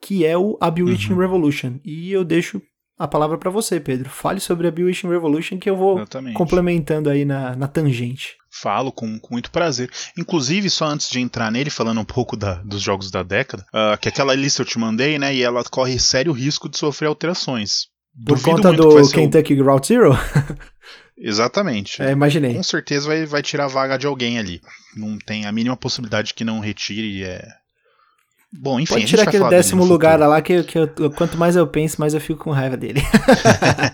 [0.00, 1.18] que é o A Bewitching uhum.
[1.18, 1.74] Revolution.
[1.84, 2.60] E eu deixo
[2.98, 4.08] a palavra para você, Pedro.
[4.08, 6.34] Fale sobre a Bewitching Revolution que eu vou Exatamente.
[6.34, 8.36] complementando aí na, na tangente.
[8.60, 9.90] Falo com, com, muito prazer.
[10.16, 13.98] Inclusive, só antes de entrar nele, falando um pouco da, dos jogos da década, uh,
[13.98, 15.34] que aquela lista eu te mandei, né?
[15.34, 17.88] E ela corre sério risco de sofrer alterações.
[18.24, 19.64] Por Duvido conta do Kentucky o...
[19.64, 20.12] Route Zero?
[21.18, 22.02] Exatamente.
[22.02, 22.54] É, imaginei.
[22.54, 24.60] Com certeza vai, vai tirar a vaga de alguém ali.
[24.96, 27.24] Não tem a mínima possibilidade que não retire.
[27.24, 27.46] É...
[28.52, 28.94] Bom, enfim.
[28.94, 32.20] Pode tirar aquele décimo lugar lá que, que eu, quanto mais eu penso, mais eu
[32.20, 33.02] fico com raiva dele.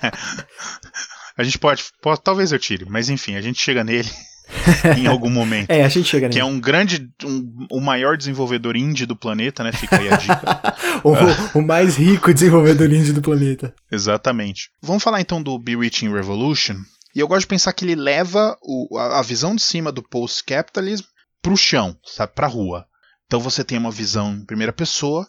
[1.36, 2.20] a gente pode, pode.
[2.22, 4.08] Talvez eu tire, mas enfim, a gente chega nele.
[4.96, 5.70] em algum momento.
[5.70, 6.34] É, a gente chega nele.
[6.34, 9.72] Que é um grande, um, o maior desenvolvedor indie do planeta, né?
[9.72, 10.74] Fica aí a dica.
[11.02, 13.74] o, o, mais rico desenvolvedor indie do planeta.
[13.90, 14.70] Exatamente.
[14.80, 16.76] Vamos falar então do Bewitching Revolution.
[17.14, 20.02] E eu gosto de pensar que ele leva o, a, a visão de cima do
[20.02, 21.04] post-capitalism
[21.40, 22.32] pro chão, sabe?
[22.34, 22.86] Pra rua.
[23.26, 25.26] Então você tem uma visão em primeira pessoa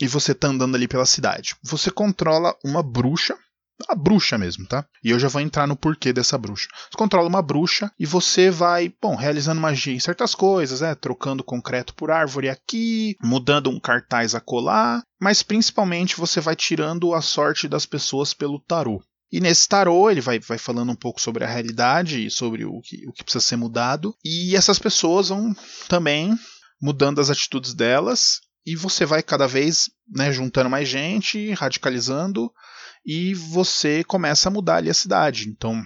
[0.00, 1.54] e você tá andando ali pela cidade.
[1.62, 3.36] Você controla uma bruxa
[3.88, 4.86] a bruxa mesmo, tá?
[5.02, 6.68] E eu já vou entrar no porquê dessa bruxa.
[6.72, 10.94] Você controla uma bruxa e você vai, bom, realizando magia em certas coisas, né?
[10.94, 17.14] Trocando concreto por árvore aqui, mudando um cartaz a colar, mas principalmente você vai tirando
[17.14, 19.02] a sorte das pessoas pelo tarô.
[19.32, 22.80] E nesse tarô ele vai, vai falando um pouco sobre a realidade e sobre o
[22.80, 24.14] que, o que precisa ser mudado.
[24.24, 25.52] E essas pessoas vão
[25.88, 26.32] também
[26.80, 32.50] mudando as atitudes delas e você vai cada vez né, juntando mais gente, radicalizando
[33.04, 35.48] e você começa a mudar ali a cidade.
[35.48, 35.82] Então,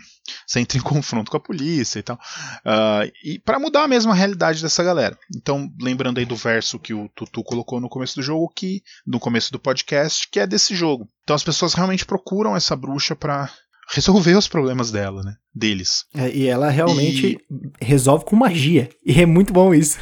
[0.46, 2.16] você entra em confronto com a polícia e tal.
[2.16, 5.18] Uh, e para mudar a mesma realidade dessa galera.
[5.34, 9.18] Então, lembrando aí do verso que o Tutu colocou no começo do jogo, que no
[9.18, 11.08] começo do podcast, que é desse jogo.
[11.22, 13.50] Então as pessoas realmente procuram essa bruxa para
[13.90, 15.36] resolver os problemas dela, né?
[15.54, 16.04] Deles.
[16.14, 17.84] É, e ela realmente e...
[17.84, 18.90] resolve com magia.
[19.04, 19.98] E é muito bom isso.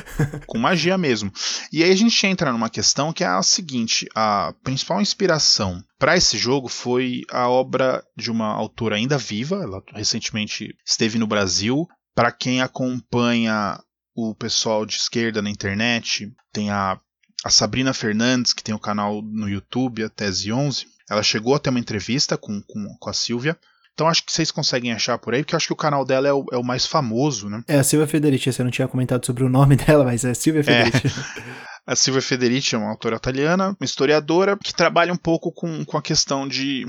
[0.46, 1.30] com magia mesmo.
[1.72, 6.16] E aí a gente entra numa questão que é a seguinte: a principal inspiração para
[6.16, 11.86] esse jogo foi a obra de uma autora ainda viva, ela recentemente esteve no Brasil.
[12.14, 13.78] Para quem acompanha
[14.14, 16.98] o pessoal de esquerda na internet, tem a,
[17.44, 21.58] a Sabrina Fernandes, que tem o canal no YouTube, a Tese 11 ela chegou a
[21.58, 23.56] ter uma entrevista com, com, com a Silvia.
[23.94, 26.28] Então acho que vocês conseguem achar por aí, porque eu acho que o canal dela
[26.28, 27.64] é o, é o mais famoso, né?
[27.66, 30.62] É a Silvia Federici, você não tinha comentado sobre o nome dela, mas é Silvia
[30.62, 31.06] Federici.
[31.06, 31.56] É.
[31.86, 35.96] A Silvia Federici é uma autora italiana, uma historiadora, que trabalha um pouco com, com
[35.96, 36.84] a questão de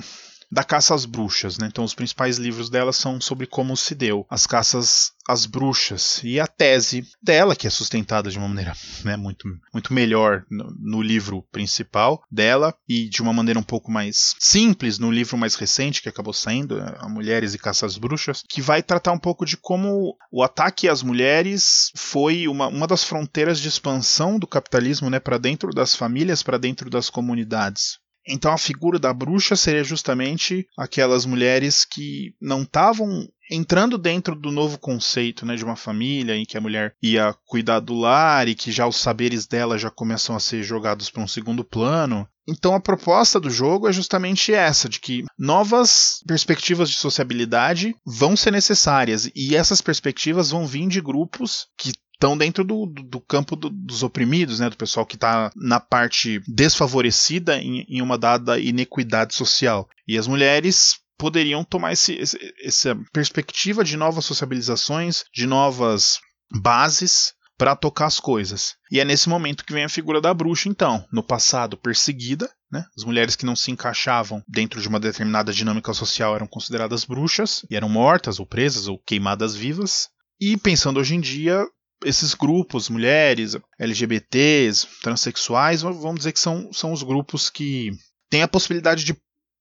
[0.52, 1.68] da caça às bruxas, né?
[1.68, 6.40] Então os principais livros dela são sobre como se deu as caças às bruxas e
[6.40, 11.02] a tese dela que é sustentada de uma maneira né, muito, muito melhor no, no,
[11.02, 16.02] livro principal dela e de uma maneira um pouco mais simples no livro mais recente
[16.02, 19.46] que acabou saindo, né, a Mulheres e Caça às Bruxas, que vai tratar um pouco
[19.46, 25.10] de como o ataque às mulheres foi uma, uma das fronteiras de expansão do capitalismo,
[25.10, 28.00] né, para dentro das famílias, para dentro das comunidades.
[28.28, 34.52] Então a figura da bruxa seria justamente aquelas mulheres que não estavam entrando dentro do
[34.52, 38.56] novo conceito né, de uma família em que a mulher ia cuidar do lar e
[38.56, 42.28] que já os saberes dela já começam a ser jogados para um segundo plano.
[42.48, 48.38] Então a proposta do jogo é justamente essa, de que novas perspectivas de sociabilidade vão
[48.38, 53.22] ser necessárias e essas perspectivas vão vir de grupos que estão dentro do, do, do
[53.22, 58.18] campo do, dos oprimidos, né, do pessoal que está na parte desfavorecida em, em, uma
[58.18, 59.88] dada inequidade social.
[60.08, 66.20] E as mulheres poderiam tomar esse, esse, essa perspectiva de novas sociabilizações, de novas
[66.52, 68.76] bases para tocar as coisas.
[68.92, 72.86] E é nesse momento que vem a figura da bruxa, então, no passado perseguida, né?
[72.96, 77.66] As mulheres que não se encaixavam dentro de uma determinada dinâmica social eram consideradas bruxas
[77.70, 80.10] e eram mortas ou presas ou queimadas vivas.
[80.40, 81.66] E pensando hoje em dia,
[82.04, 87.92] esses grupos, mulheres, LGBTs, transexuais, vamos dizer que são, são os grupos que
[88.30, 89.16] têm a possibilidade de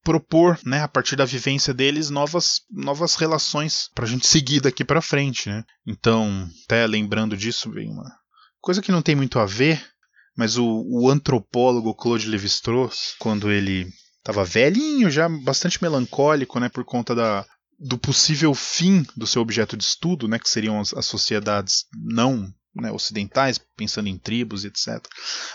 [0.05, 4.85] propor, né, a partir da vivência deles, novas, novas relações para a gente seguir daqui
[4.85, 5.65] para frente, né?
[5.85, 8.09] Então, até lembrando disso, vem uma
[8.61, 9.85] coisa que não tem muito a ver,
[10.37, 16.85] mas o, o antropólogo Claude Lévi-Strauss, quando ele estava velhinho, já bastante melancólico, né, por
[16.85, 17.45] conta da,
[17.79, 22.53] do possível fim do seu objeto de estudo, né, que seriam as, as sociedades não
[22.75, 25.05] né, ocidentais, pensando em tribos etc.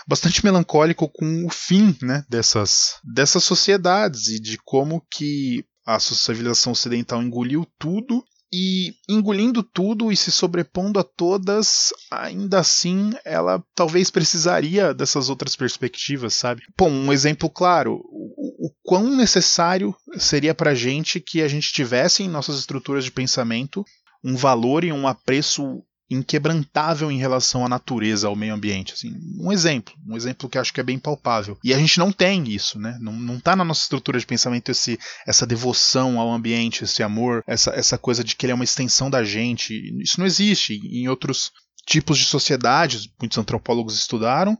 [0.06, 6.72] Bastante melancólico com o fim né, dessas, dessas sociedades e de como que a civilização
[6.72, 14.10] ocidental engoliu tudo e engolindo tudo e se sobrepondo a todas, ainda assim ela talvez
[14.10, 16.62] precisaria dessas outras perspectivas, sabe?
[16.76, 22.22] Bom, um exemplo claro, o, o quão necessário seria pra gente que a gente tivesse
[22.22, 23.84] em nossas estruturas de pensamento
[24.22, 25.82] um valor e um apreço
[26.12, 28.92] inquebrantável em relação à natureza, ao meio ambiente.
[28.92, 31.58] Assim, um exemplo, um exemplo que acho que é bem palpável.
[31.62, 32.98] E a gente não tem isso, né?
[33.00, 37.42] Não, não tá na nossa estrutura de pensamento esse, essa devoção ao ambiente, esse amor,
[37.46, 39.74] essa, essa coisa de que ele é uma extensão da gente.
[40.02, 41.50] Isso não existe em outros
[41.86, 44.56] tipos de sociedades, muitos antropólogos estudaram,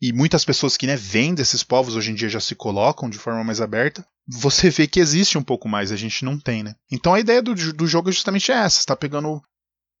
[0.00, 3.18] e muitas pessoas que né, vêm desses povos hoje em dia já se colocam de
[3.18, 6.74] forma mais aberta, você vê que existe um pouco mais, a gente não tem, né?
[6.90, 9.40] Então a ideia do, do jogo é justamente essa, você tá pegando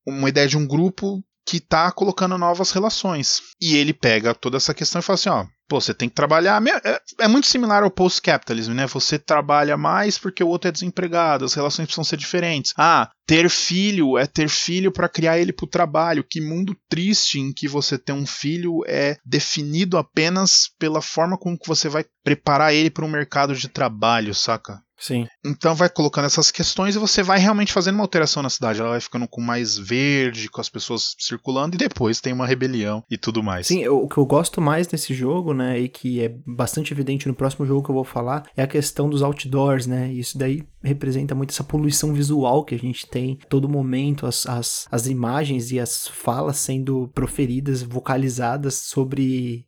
[0.06, 3.42] uma ideia de um grupo que está colocando novas relações.
[3.60, 6.62] E ele pega toda essa questão e fala assim: ó, pô, você tem que trabalhar.
[6.84, 8.86] É, é muito similar ao post-capitalism, né?
[8.86, 12.72] Você trabalha mais porque o outro é desempregado, as relações precisam ser diferentes.
[12.76, 16.24] Ah, ter filho é ter filho para criar ele para o trabalho.
[16.28, 21.58] Que mundo triste em que você ter um filho é definido apenas pela forma como
[21.58, 24.80] que você vai preparar ele para um mercado de trabalho, saca?
[25.02, 25.26] Sim.
[25.44, 28.80] Então vai colocando essas questões e você vai realmente fazendo uma alteração na cidade.
[28.80, 33.02] Ela vai ficando com mais verde, com as pessoas circulando, e depois tem uma rebelião
[33.10, 33.66] e tudo mais.
[33.66, 37.34] Sim, o que eu gosto mais desse jogo, né, e que é bastante evidente no
[37.34, 40.12] próximo jogo que eu vou falar, é a questão dos outdoors, né?
[40.12, 44.86] Isso daí representa muito essa poluição visual que a gente tem todo momento, as, as,
[44.88, 49.66] as imagens e as falas sendo proferidas, vocalizadas sobre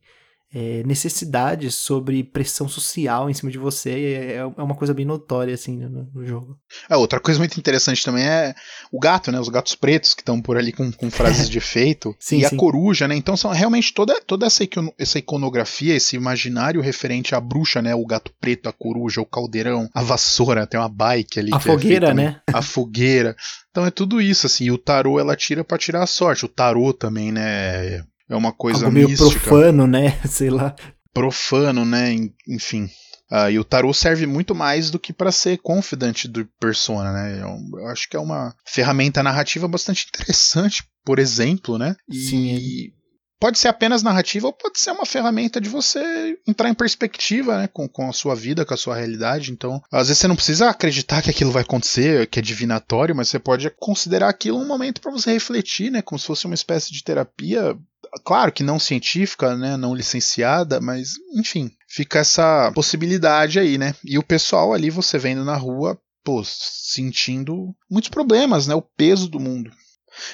[0.57, 5.53] é, necessidades sobre pressão social em cima de você é, é uma coisa bem notória
[5.53, 6.57] assim no, no, jogo.
[6.89, 8.55] É, outra coisa muito interessante também é
[8.89, 9.39] o gato, né?
[9.39, 12.55] Os gatos pretos que estão por ali com, com frases de efeito sim, e sim.
[12.55, 13.17] a coruja, né?
[13.17, 14.63] Então são realmente toda, toda essa,
[14.97, 17.93] essa iconografia, esse imaginário referente à bruxa, né?
[17.93, 21.53] O gato preto, a coruja, o caldeirão, a vassoura, tem uma bike ali.
[21.53, 22.41] A é fogueira, é né?
[22.53, 23.35] A fogueira.
[23.71, 24.65] Então é tudo isso, assim.
[24.65, 26.45] E o tarô ela tira para tirar a sorte.
[26.45, 28.05] O tarô também, né?
[28.29, 29.29] É uma coisa Algo meio mística.
[29.29, 30.19] profano, né?
[30.27, 30.75] Sei lá.
[31.13, 32.15] Profano, né?
[32.47, 32.89] Enfim.
[33.31, 37.41] Uh, e o tarô serve muito mais do que para ser confidente do persona, né?
[37.41, 41.95] Eu, eu, acho que é uma ferramenta narrativa bastante interessante, por exemplo, né?
[42.07, 42.91] E Sim.
[43.39, 47.67] pode ser apenas narrativa ou pode ser uma ferramenta de você entrar em perspectiva, né?
[47.67, 49.51] Com, com a sua vida, com a sua realidade.
[49.51, 53.29] Então, às vezes você não precisa acreditar que aquilo vai acontecer, que é divinatório, mas
[53.29, 56.03] você pode considerar aquilo um momento para você refletir, né?
[56.03, 57.75] Como se fosse uma espécie de terapia
[58.23, 63.95] claro que não científica, né, não licenciada, mas enfim, fica essa possibilidade aí, né?
[64.03, 68.75] E o pessoal ali você vendo na rua, pô, sentindo muitos problemas, né?
[68.75, 69.71] O peso do mundo.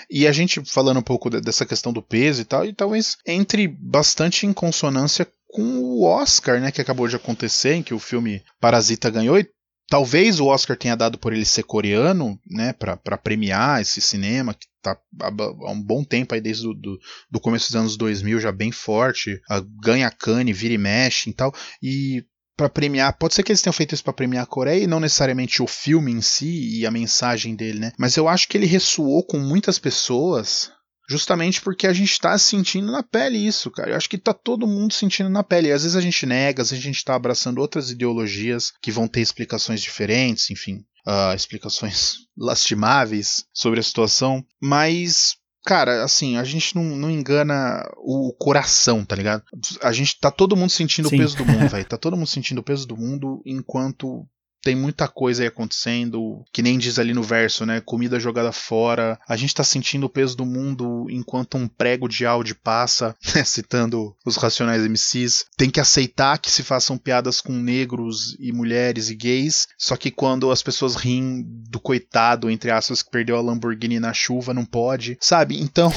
[0.09, 3.67] E a gente falando um pouco dessa questão do peso e tal, e talvez entre
[3.67, 8.41] bastante em consonância com o Oscar, né, que acabou de acontecer, em que o filme
[8.59, 9.49] Parasita ganhou, e
[9.91, 14.65] talvez o Oscar tenha dado por ele ser coreano, né, para premiar esse cinema que
[14.81, 16.99] tá há um bom tempo aí desde do, do,
[17.29, 19.41] do começo dos anos 2000 já bem forte,
[19.83, 22.23] ganha cane, vira e mexe e tal, e
[22.55, 24.99] para premiar, pode ser que eles tenham feito isso para premiar a Coreia e não
[24.99, 27.91] necessariamente o filme em si e a mensagem dele, né?
[27.97, 30.71] Mas eu acho que ele ressoou com muitas pessoas
[31.11, 33.91] justamente porque a gente está sentindo na pele isso, cara.
[33.91, 35.67] Eu acho que tá todo mundo sentindo na pele.
[35.67, 38.91] E às vezes a gente nega, às vezes a gente está abraçando outras ideologias que
[38.91, 46.43] vão ter explicações diferentes, enfim uh, explicações lastimáveis sobre a situação, mas Cara, assim, a
[46.43, 49.43] gente não, não engana o coração, tá ligado?
[49.83, 51.15] A gente tá todo mundo sentindo Sim.
[51.15, 51.85] o peso do mundo, velho.
[51.85, 54.25] Tá todo mundo sentindo o peso do mundo enquanto
[54.61, 57.81] tem muita coisa aí acontecendo, que nem diz ali no verso, né?
[57.81, 59.19] Comida jogada fora.
[59.27, 63.43] A gente tá sentindo o peso do mundo enquanto um prego de áudio passa, né?
[63.43, 65.45] citando os Racionais MCs.
[65.57, 70.11] Tem que aceitar que se façam piadas com negros e mulheres e gays, só que
[70.11, 74.65] quando as pessoas riem do coitado, entre aspas, que perdeu a Lamborghini na chuva, não
[74.65, 75.59] pode, sabe?
[75.59, 75.91] Então,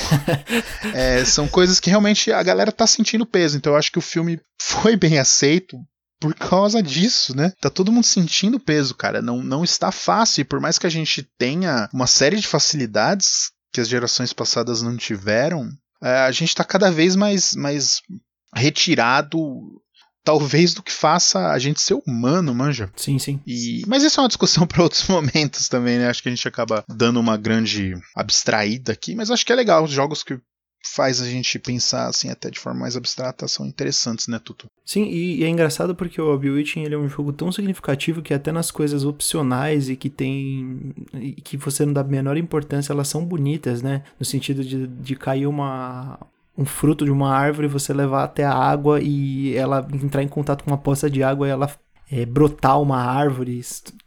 [0.94, 3.56] é, são coisas que realmente a galera tá sentindo peso.
[3.56, 5.78] Então eu acho que o filme foi bem aceito
[6.24, 7.52] por causa disso, né?
[7.60, 9.20] Tá todo mundo sentindo peso, cara.
[9.20, 10.40] Não, não está fácil.
[10.40, 14.80] E por mais que a gente tenha uma série de facilidades, que as gerações passadas
[14.80, 15.68] não tiveram,
[16.02, 18.00] é, a gente está cada vez mais, mais
[18.54, 19.38] retirado
[20.24, 22.90] talvez do que faça a gente ser humano, manja.
[22.96, 23.38] Sim, sim.
[23.46, 26.08] E, mas isso é uma discussão para outros momentos também, né?
[26.08, 29.84] Acho que a gente acaba dando uma grande abstraída aqui, mas acho que é legal
[29.84, 30.40] os jogos que
[30.84, 34.66] faz a gente pensar assim até de forma mais abstrata são interessantes, né, Tutu?
[34.84, 38.34] Sim, e, e é engraçado porque o Bewitching ele é um jogo tão significativo que
[38.34, 42.92] até nas coisas opcionais e que tem e que você não dá a menor importância,
[42.92, 44.02] elas são bonitas, né?
[44.18, 46.18] No sentido de, de cair uma
[46.56, 50.62] um fruto de uma árvore, você levar até a água e ela entrar em contato
[50.62, 51.68] com uma poça de água e ela
[52.10, 53.60] é, brotar uma árvore.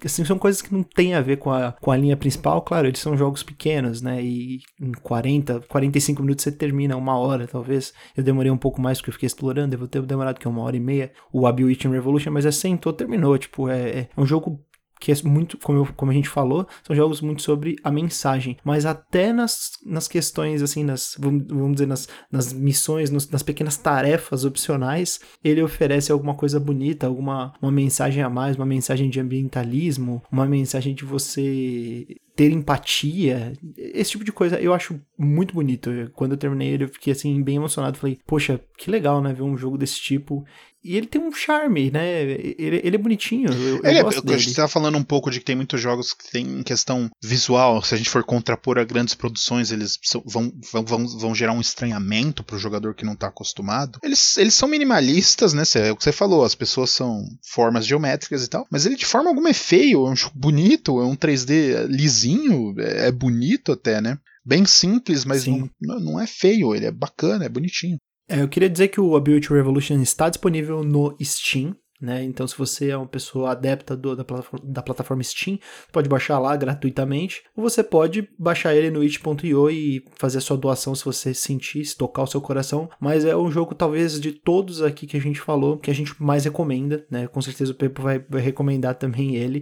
[0.03, 2.61] Assim, são coisas que não tem a ver com a, com a linha principal.
[2.61, 4.21] Claro, eles são jogos pequenos, né?
[4.21, 7.93] E em 40, 45 minutos você termina, uma hora talvez.
[8.15, 10.61] Eu demorei um pouco mais porque eu fiquei explorando, devo ter demorado que é uma
[10.61, 11.11] hora e meia.
[11.31, 13.37] O Abbey Witching Revolution, mas é sentou, terminou.
[13.37, 14.59] Tipo, é, é um jogo
[14.99, 18.57] que é muito, como, eu, como a gente falou, são jogos muito sobre a mensagem,
[18.63, 23.77] mas até nas, nas questões, assim, nas, vamos, dizer, nas, nas missões, nos, nas pequenas
[23.77, 29.19] tarefas opcionais, ele oferece alguma coisa bonita, alguma uma mensagem a mais, uma mensagem de
[29.19, 32.05] ambientalismo, uma mensagem de você
[32.37, 35.89] ter empatia, esse tipo de coisa eu acho muito bonito.
[36.13, 37.97] Quando eu terminei ele, eu fiquei assim, bem emocionado.
[37.97, 39.33] Falei, poxa, que legal, né?
[39.33, 40.45] Ver um jogo desse tipo.
[40.87, 42.21] E ele tem um charme, né?
[42.21, 43.51] Ele, ele é bonitinho.
[43.51, 44.35] Eu, ele, eu gosto dele.
[44.35, 47.83] A gente tava falando um pouco de que tem muitos jogos que tem questão visual.
[47.83, 51.59] Se a gente for contrapor a grandes produções, eles vão, vão, vão, vão gerar um
[51.59, 53.99] estranhamento pro jogador que não tá acostumado.
[54.01, 55.63] Eles, eles são minimalistas, né?
[55.75, 57.21] É o que você falou, as pessoas são
[57.51, 58.65] formas geométricas e tal.
[58.71, 63.07] Mas ele de forma alguma é feio, é um bonito, é um 3D lisinho, é,
[63.07, 64.17] é bonito até, né?
[64.45, 67.97] Bem simples, mas não, não é feio, ele é bacana, é bonitinho.
[68.29, 72.23] É, eu queria dizer que o Ability Revolution está disponível no Steam, né?
[72.23, 75.59] Então, se você é uma pessoa adepta do, da, plataforma, da, plataforma, Steam,
[75.91, 80.57] pode baixar lá gratuitamente, ou você pode baixar ele no itch.io e fazer a sua
[80.57, 82.89] doação se você sentir, se tocar o seu coração.
[82.99, 86.13] Mas é um jogo, talvez, de todos aqui que a gente falou, que a gente
[86.21, 87.27] mais recomenda, né?
[87.27, 89.61] Com certeza o Pepo vai, vai recomendar também ele.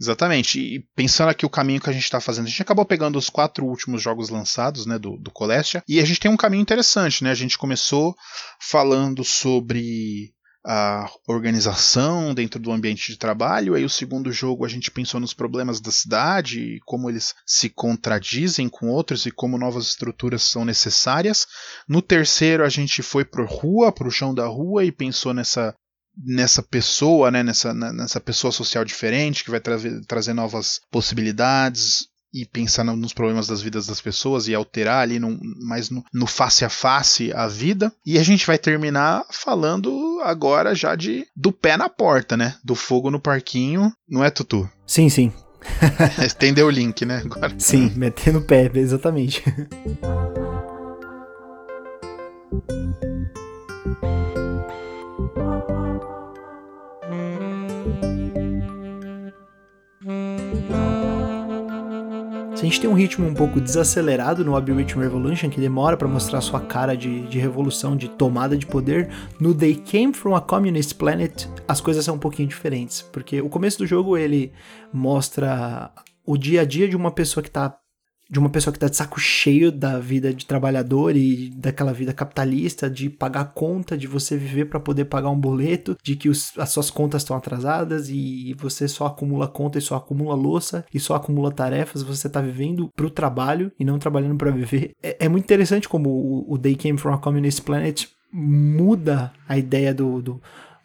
[0.00, 0.60] Exatamente.
[0.60, 3.28] E pensando aqui o caminho que a gente está fazendo, a gente acabou pegando os
[3.28, 7.24] quatro últimos jogos lançados, né, do, do Colestia, e a gente tem um caminho interessante,
[7.24, 7.30] né?
[7.30, 8.14] A gente começou
[8.60, 10.32] falando sobre
[10.70, 13.74] a organização dentro do ambiente de trabalho.
[13.74, 17.70] Aí o segundo jogo a gente pensou nos problemas da cidade e como eles se
[17.70, 21.46] contradizem com outros e como novas estruturas são necessárias.
[21.88, 25.74] No terceiro a gente foi para rua, para o chão da rua e pensou nessa
[26.20, 32.44] nessa pessoa, né, nessa, nessa pessoa social diferente que vai tra trazer novas possibilidades, e
[32.44, 36.64] pensar nos problemas das vidas das pessoas e alterar ali no, mais no, no, face
[36.64, 37.92] a face a vida.
[38.04, 42.56] E a gente vai terminar falando agora já de do pé na porta, né?
[42.64, 44.68] Do fogo no parquinho, não é, Tutu?
[44.86, 45.32] Sim, sim.
[46.24, 47.22] Estendeu o link, né?
[47.24, 47.52] Agora.
[47.58, 49.42] Sim, metendo o pé, exatamente.
[62.58, 66.08] Se a gente tem um ritmo um pouco desacelerado no Aberration Revolution, que demora para
[66.08, 70.40] mostrar sua cara de, de revolução, de tomada de poder, no They Came From a
[70.40, 73.00] Communist Planet, as coisas são um pouquinho diferentes.
[73.00, 74.50] Porque o começo do jogo ele
[74.92, 75.92] mostra
[76.26, 77.77] o dia a dia de uma pessoa que tá
[78.30, 82.12] de uma pessoa que tá de saco cheio da vida de trabalhador e daquela vida
[82.12, 86.52] capitalista, de pagar conta, de você viver para poder pagar um boleto, de que os,
[86.58, 91.00] as suas contas estão atrasadas e você só acumula conta e só acumula louça e
[91.00, 94.92] só acumula tarefas, você tá vivendo pro trabalho e não trabalhando para viver.
[95.02, 99.56] É, é, muito interessante como o, o Day Came From a Communist Planet muda a
[99.56, 100.40] ideia do, do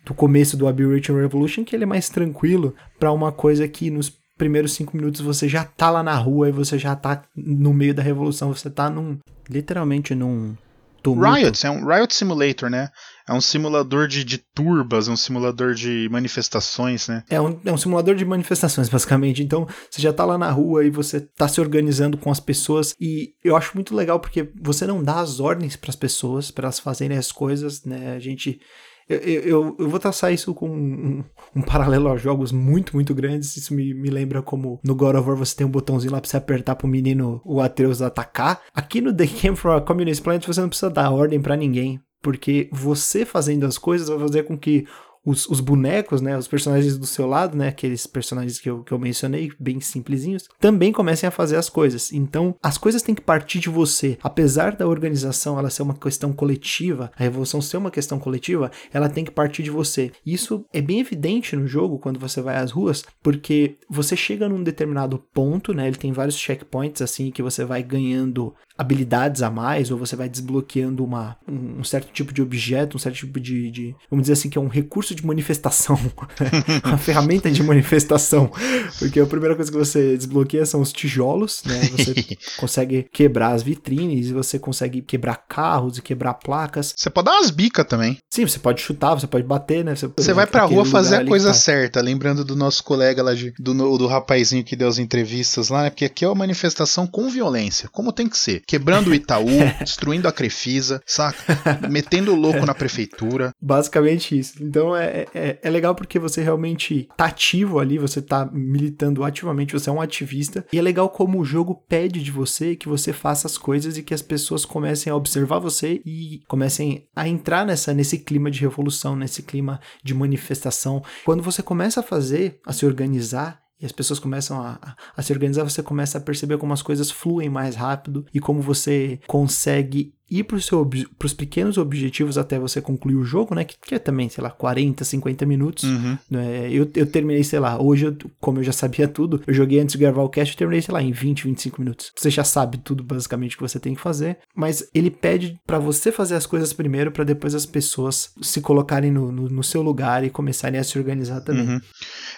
[0.05, 4.09] do começo do Aberration Revolution, que ele é mais tranquilo para uma coisa que nos
[4.37, 7.93] primeiros cinco minutos você já tá lá na rua e você já tá no meio
[7.93, 9.17] da revolução, você tá num.
[9.49, 10.55] literalmente num.
[11.01, 11.33] Tumulto.
[11.33, 12.87] Riot, é um Riot Simulator, né?
[13.27, 17.25] É um simulador de, de turbas, é um simulador de manifestações, né?
[17.29, 19.43] É um, é um simulador de manifestações, basicamente.
[19.43, 22.95] Então, você já tá lá na rua e você tá se organizando com as pessoas.
[23.01, 26.67] E eu acho muito legal porque você não dá as ordens para as pessoas, para
[26.67, 28.15] elas fazerem as coisas, né?
[28.15, 28.61] A gente
[29.07, 31.23] eu, eu, eu, vou traçar isso com um,
[31.55, 33.55] um, paralelo a jogos muito, muito grandes.
[33.57, 36.29] Isso me, me lembra como no God of War você tem um botãozinho lá pra
[36.29, 38.61] você apertar pro menino, o Atreus, atacar.
[38.73, 41.99] Aqui no The Game for a Communist Planet você não precisa dar ordem para ninguém.
[42.21, 44.85] Porque você fazendo as coisas vai fazer com que
[45.25, 48.91] os, os, bonecos, né, os personagens do seu lado, né, aqueles personagens que eu, que
[48.91, 52.11] eu mencionei, bem simplesinhos, também comecem a fazer as coisas.
[52.11, 54.17] Então, as coisas têm que partir de você.
[54.21, 59.09] Apesar da organização ela ser uma questão coletiva, a revolução ser uma questão coletiva, ela
[59.09, 60.11] tem que partir de você.
[60.25, 64.63] Isso é bem evidente no jogo quando você vai às ruas, porque você chega num
[64.63, 69.91] determinado ponto, né, ele tem vários checkpoints assim que você vai ganhando habilidades a mais,
[69.91, 73.95] ou você vai desbloqueando uma, um certo tipo de objeto, um certo tipo de, de
[74.09, 75.99] vamos dizer assim, que é um recurso de manifestação,
[76.83, 78.51] uma ferramenta de manifestação,
[78.99, 82.13] porque a primeira coisa que você desbloqueia são os tijolos, né, você
[82.57, 86.93] consegue quebrar as vitrines, você consegue quebrar carros e quebrar placas.
[86.95, 88.17] Você pode dar umas bicas também.
[88.29, 89.95] Sim, você pode chutar, você pode bater, né.
[89.95, 91.53] Você, você vai pra rua fazer a coisa tá.
[91.53, 95.83] certa, lembrando do nosso colega lá, de, do, do rapazinho que deu as entrevistas lá,
[95.83, 99.45] né, porque aqui é uma manifestação com violência, como tem que ser quebrando o Itaú,
[99.79, 101.89] destruindo a Crefisa, saca?
[101.89, 103.51] Metendo louco na prefeitura.
[103.61, 104.55] Basicamente isso.
[104.61, 109.73] Então é, é, é, legal porque você realmente tá ativo ali, você tá militando ativamente,
[109.73, 110.65] você é um ativista.
[110.71, 114.03] E é legal como o jogo pede de você que você faça as coisas e
[114.03, 118.61] que as pessoas comecem a observar você e comecem a entrar nessa, nesse clima de
[118.61, 121.03] revolução, nesse clima de manifestação.
[121.25, 125.33] Quando você começa a fazer, a se organizar, e as pessoas começam a, a, se
[125.33, 130.13] organizar, você começa a perceber como as coisas fluem mais rápido e como você consegue
[130.39, 133.63] ir para os pequenos objetivos até você concluir o jogo, né?
[133.63, 135.83] Que, que é também, sei lá, 40, 50 minutos.
[135.83, 136.17] Uhum.
[136.29, 136.69] Né?
[136.71, 139.93] Eu, eu terminei, sei lá, hoje, eu, como eu já sabia tudo, eu joguei antes
[139.93, 142.11] de gravar o cast, eu terminei, sei lá, em 20, 25 minutos.
[142.15, 146.11] Você já sabe tudo basicamente que você tem que fazer, mas ele pede para você
[146.11, 150.23] fazer as coisas primeiro para depois as pessoas se colocarem no, no, no, seu lugar
[150.23, 151.67] e começarem a se organizar também.
[151.67, 151.81] Uhum.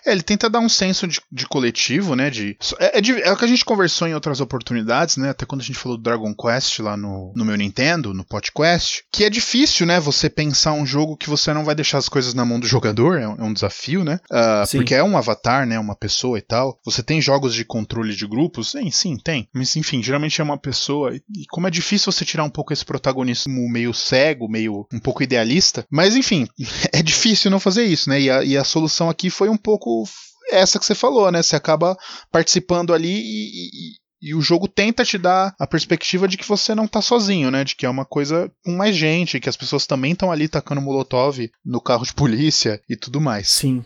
[0.05, 2.29] É, ele tenta dar um senso de, de coletivo, né?
[2.29, 5.29] De, é, é, de, é o que a gente conversou em outras oportunidades, né?
[5.29, 8.25] Até quando a gente falou do Dragon Quest lá no, no meu Nintendo Nintendo, no
[8.25, 9.99] podcast, que é difícil, né?
[9.99, 13.19] Você pensar um jogo que você não vai deixar as coisas na mão do jogador,
[13.19, 14.19] é um, é desafio, né?
[14.31, 15.77] Uh, porque é um avatar, né?
[15.77, 16.79] Uma pessoa e tal.
[16.83, 18.71] Você tem jogos de controle de grupos?
[18.71, 19.47] Sim, sim, tem.
[19.53, 21.15] Mas enfim, geralmente é uma pessoa.
[21.15, 25.21] E como é difícil você tirar um pouco esse protagonismo meio cego, meio um pouco
[25.21, 25.85] idealista.
[25.91, 26.47] Mas enfim,
[26.91, 28.19] é difícil não fazer isso, né?
[28.19, 30.05] E a, e a solução aqui foi um pouco
[30.49, 31.43] essa que você falou, né?
[31.43, 31.95] Você acaba
[32.31, 36.87] participando ali e, e o jogo tenta te dar a perspectiva de que você não
[36.87, 37.63] tá sozinho, né?
[37.63, 40.81] De que é uma coisa com mais gente, que as pessoas também estão ali tacando
[40.81, 43.49] molotov no carro de polícia e tudo mais.
[43.49, 43.83] Sim.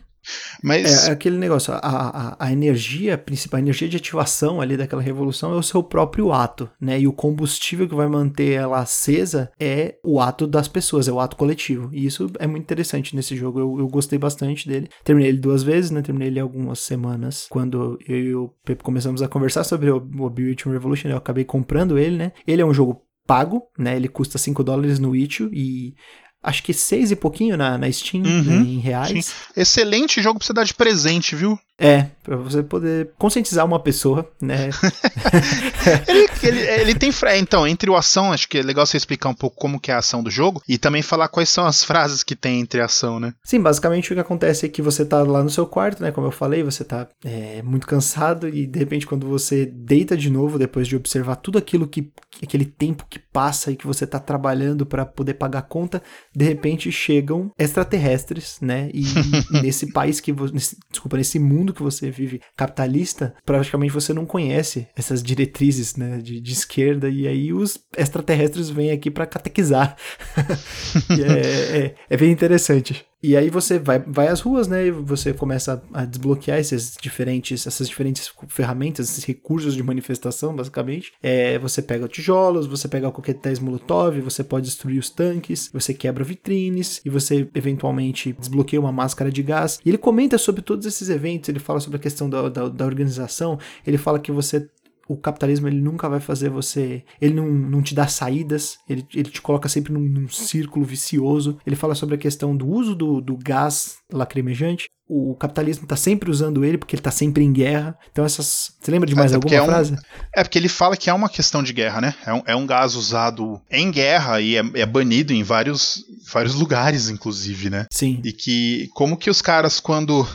[0.63, 1.07] Mas...
[1.07, 5.53] É, aquele negócio, a, a, a, energia principal, a energia de ativação ali daquela revolução
[5.53, 6.99] é o seu próprio ato, né?
[6.99, 11.19] E o combustível que vai manter ela acesa é o ato das pessoas, é o
[11.19, 11.89] ato coletivo.
[11.93, 14.89] E isso é muito interessante nesse jogo, eu, eu gostei bastante dele.
[15.03, 16.01] Terminei ele duas vezes, né?
[16.01, 17.47] Terminei ele algumas semanas.
[17.49, 21.43] Quando eu e o Pepe começamos a conversar sobre o, o Beauty Revolution, eu acabei
[21.43, 22.31] comprando ele, né?
[22.45, 23.95] Ele é um jogo pago, né?
[23.95, 25.93] Ele custa 5 dólares no Itch e
[26.41, 29.25] acho que seis e pouquinho na, na Steam, uhum, né, em reais.
[29.25, 29.33] Sim.
[29.55, 31.59] Excelente jogo pra você dar de presente, viu?
[31.79, 34.69] É, pra você poder conscientizar uma pessoa, né?
[36.07, 37.09] ele, ele, ele, tem.
[37.37, 39.93] Então, entre o ação, acho que é legal você explicar um pouco como que é
[39.93, 42.85] a ação do jogo e também falar quais são as frases que tem entre a
[42.85, 43.33] ação, né?
[43.43, 46.11] Sim, basicamente o que acontece é que você tá lá no seu quarto, né?
[46.11, 50.29] Como eu falei, você tá é, muito cansado e de repente quando você deita de
[50.29, 52.11] novo, depois de observar tudo aquilo que.
[52.43, 56.03] aquele tempo que passa e que você tá trabalhando para poder pagar a conta,
[56.35, 58.89] de repente chegam extraterrestres, né?
[58.93, 59.03] E
[59.63, 60.75] nesse país que você.
[60.91, 66.17] Desculpa, nesse mundo mundo que você vive capitalista, praticamente você não conhece essas diretrizes né,
[66.17, 69.95] de, de esquerda, e aí os extraterrestres vêm aqui para catequizar.
[71.09, 73.05] é, é, é bem interessante.
[73.21, 74.87] E aí você vai, vai às ruas, né?
[74.87, 81.11] E você começa a desbloquear esses diferentes, essas diferentes ferramentas, esses recursos de manifestação, basicamente.
[81.21, 86.23] É, você pega tijolos, você pega coquetéis molotov, você pode destruir os tanques, você quebra
[86.23, 89.79] vitrines e você eventualmente desbloqueia uma máscara de gás.
[89.85, 92.85] E ele comenta sobre todos esses eventos, ele fala sobre a questão da, da, da
[92.85, 94.69] organização, ele fala que você
[95.09, 97.03] o capitalismo ele nunca vai fazer você.
[97.19, 101.57] Ele não, não te dá saídas, ele, ele te coloca sempre num, num círculo vicioso.
[101.65, 104.85] Ele fala sobre a questão do uso do, do gás lacrimejante.
[105.07, 107.97] O capitalismo está sempre usando ele porque ele está sempre em guerra.
[108.11, 108.73] Então, essas.
[108.79, 109.97] Você lembra de mais é, alguma é um, frase?
[110.35, 112.13] É porque ele fala que é uma questão de guerra, né?
[112.23, 116.53] É um, é um gás usado em guerra e é, é banido em vários, vários
[116.53, 117.87] lugares, inclusive, né?
[117.91, 118.21] Sim.
[118.23, 120.27] E que, como que os caras, quando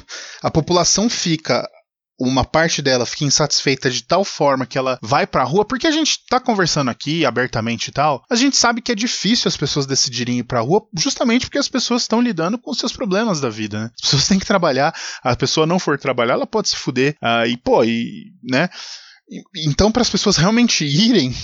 [0.42, 1.64] a população fica
[2.18, 5.90] uma parte dela fica insatisfeita de tal forma que ela vai pra rua, porque a
[5.90, 9.86] gente tá conversando aqui abertamente e tal, a gente sabe que é difícil as pessoas
[9.86, 13.50] decidirem ir pra rua justamente porque as pessoas estão lidando com os seus problemas da
[13.50, 13.90] vida, né?
[13.94, 17.46] As pessoas têm que trabalhar, a pessoa não for trabalhar, ela pode se fuder, uh,
[17.46, 18.68] e pô, e, né?
[19.66, 21.34] Então, para as pessoas realmente irem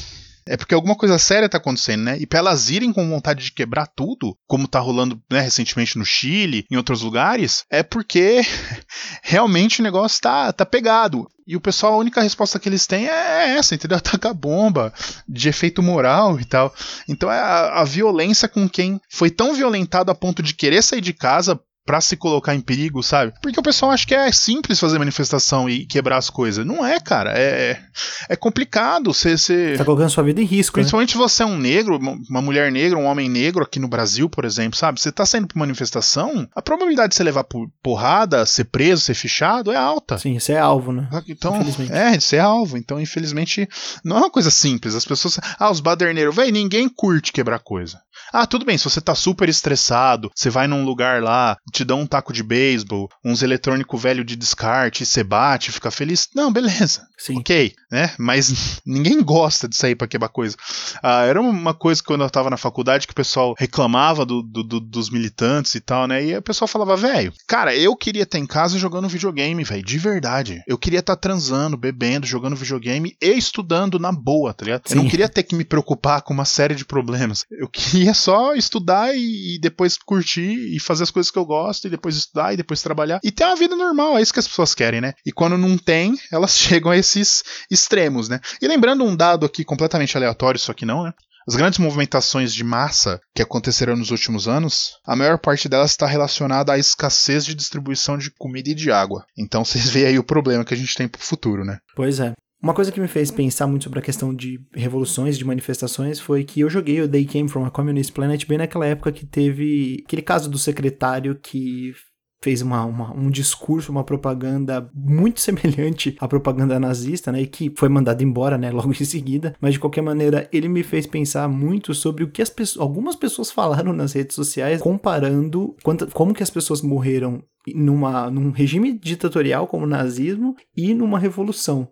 [0.51, 2.19] é porque alguma coisa séria tá acontecendo, né?
[2.19, 6.05] E pra elas irem com vontade de quebrar tudo, como tá rolando né, recentemente no
[6.05, 8.41] Chile, em outros lugares, é porque
[9.23, 11.29] realmente o negócio tá, tá pegado.
[11.47, 13.99] E o pessoal, a única resposta que eles têm é essa, entendeu?
[13.99, 14.93] Atacar bomba,
[15.29, 16.75] de efeito moral e tal.
[17.09, 21.01] Então é a, a violência com quem foi tão violentado a ponto de querer sair
[21.01, 21.61] de casa
[21.91, 23.33] para se colocar em perigo, sabe?
[23.43, 26.65] Porque o pessoal acha que é simples fazer manifestação e quebrar as coisas.
[26.65, 27.33] Não é, cara.
[27.37, 27.81] É,
[28.29, 29.13] é complicado.
[29.13, 29.75] Você, você...
[29.77, 30.77] Tá colocando sua vida em risco.
[30.77, 30.83] Né?
[30.85, 31.21] Principalmente né?
[31.21, 34.79] você é um negro, uma mulher negra, um homem negro aqui no Brasil, por exemplo,
[34.79, 35.01] sabe?
[35.01, 37.45] Você tá saindo pra manifestação, a probabilidade de você levar
[37.83, 40.17] porrada, ser preso, ser fichado é alta.
[40.17, 41.09] Sim, você é alvo, né?
[41.27, 41.57] Então,
[41.91, 42.77] é, de ser alvo.
[42.77, 43.69] Então, infelizmente,
[44.05, 44.95] não é uma coisa simples.
[44.95, 45.41] As pessoas.
[45.59, 48.01] Ah, os baderneiros, velho, ninguém curte quebrar coisa.
[48.33, 52.01] Ah, tudo bem, se você tá super estressado, você vai num lugar lá, te dão
[52.01, 56.29] um taco de beisebol, uns eletrônico velho de descarte, você bate, fica feliz.
[56.35, 57.07] Não, beleza.
[57.21, 57.39] Sim.
[57.39, 58.15] Ok, né?
[58.19, 60.57] Mas ninguém gosta de sair pra quebrar coisa.
[61.03, 64.43] Ah, era uma coisa que quando eu tava na faculdade que o pessoal reclamava do,
[64.43, 66.25] do, do, dos militantes e tal, né?
[66.25, 69.99] E o pessoal falava, velho, cara, eu queria estar em casa jogando videogame, velho, de
[69.99, 70.63] verdade.
[70.67, 74.83] Eu queria estar transando, bebendo, jogando videogame e estudando na boa, tá ligado?
[74.87, 74.95] Sim.
[74.95, 77.45] Eu não queria ter que me preocupar com uma série de problemas.
[77.51, 81.87] Eu queria só estudar e, e depois curtir e fazer as coisas que eu gosto
[81.87, 84.17] e depois estudar e depois trabalhar e ter uma vida normal.
[84.17, 85.13] É isso que as pessoas querem, né?
[85.25, 88.41] E quando não tem, elas chegam a esses extremos, né?
[88.61, 91.13] E lembrando um dado aqui completamente aleatório, só que não, né?
[91.49, 96.07] As grandes movimentações de massa que aconteceram nos últimos anos, a maior parte delas está
[96.07, 99.25] relacionada à escassez de distribuição de comida e de água.
[99.37, 101.79] Então vocês veem aí o problema que a gente tem pro futuro, né?
[101.97, 102.35] Pois é.
[102.63, 106.45] Uma coisa que me fez pensar muito sobre a questão de revoluções, de manifestações, foi
[106.45, 110.05] que eu joguei o They Came From a Communist Planet bem naquela época que teve
[110.07, 111.95] aquele caso do secretário que
[112.43, 117.73] fez uma, uma, um discurso, uma propaganda muito semelhante à propaganda nazista, né, e que
[117.77, 121.49] foi mandado embora, né, logo em seguida, mas de qualquer maneira ele me fez pensar
[121.49, 126.35] muito sobre o que as pessoas, algumas pessoas falaram nas redes sociais, comparando quanto, como
[126.35, 127.43] que as pessoas morreram
[127.75, 131.89] numa, num regime ditatorial como o nazismo e numa revolução.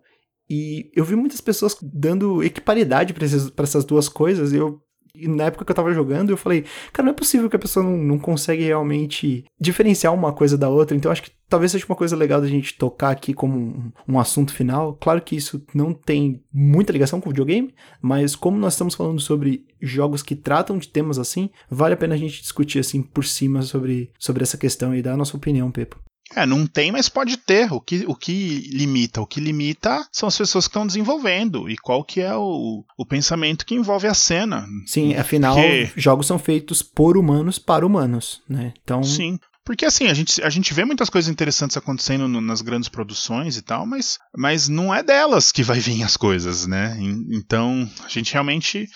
[0.49, 4.81] E eu vi muitas pessoas dando equiparidade para essas duas coisas, e eu
[5.27, 7.83] na época que eu tava jogando, eu falei, cara, não é possível que a pessoa
[7.83, 10.95] não, não consegue realmente diferenciar uma coisa da outra.
[10.95, 14.19] Então acho que talvez seja uma coisa legal da gente tocar aqui como um, um,
[14.19, 14.97] assunto final.
[15.01, 19.19] Claro que isso não tem muita ligação com o videogame, mas como nós estamos falando
[19.19, 23.25] sobre jogos que tratam de temas assim, vale a pena a gente discutir assim por
[23.25, 25.99] cima sobre, sobre essa questão e dar a nossa opinião, Pepo.
[26.35, 27.71] É, não tem, mas pode ter.
[27.73, 29.21] O que, o que limita?
[29.21, 33.05] O que limita são as pessoas que estão desenvolvendo e qual que é o, o
[33.05, 34.67] pensamento que envolve a cena.
[34.85, 35.57] Sim, afinal,
[35.95, 38.73] jogos são feitos por humanos para humanos, né?
[38.83, 39.39] Então, Sim.
[39.69, 43.55] Porque assim, a gente, a gente vê muitas coisas interessantes acontecendo no, nas grandes produções
[43.55, 46.97] e tal, mas, mas não é delas que vai vir as coisas, né?
[47.29, 48.89] Então, a gente realmente.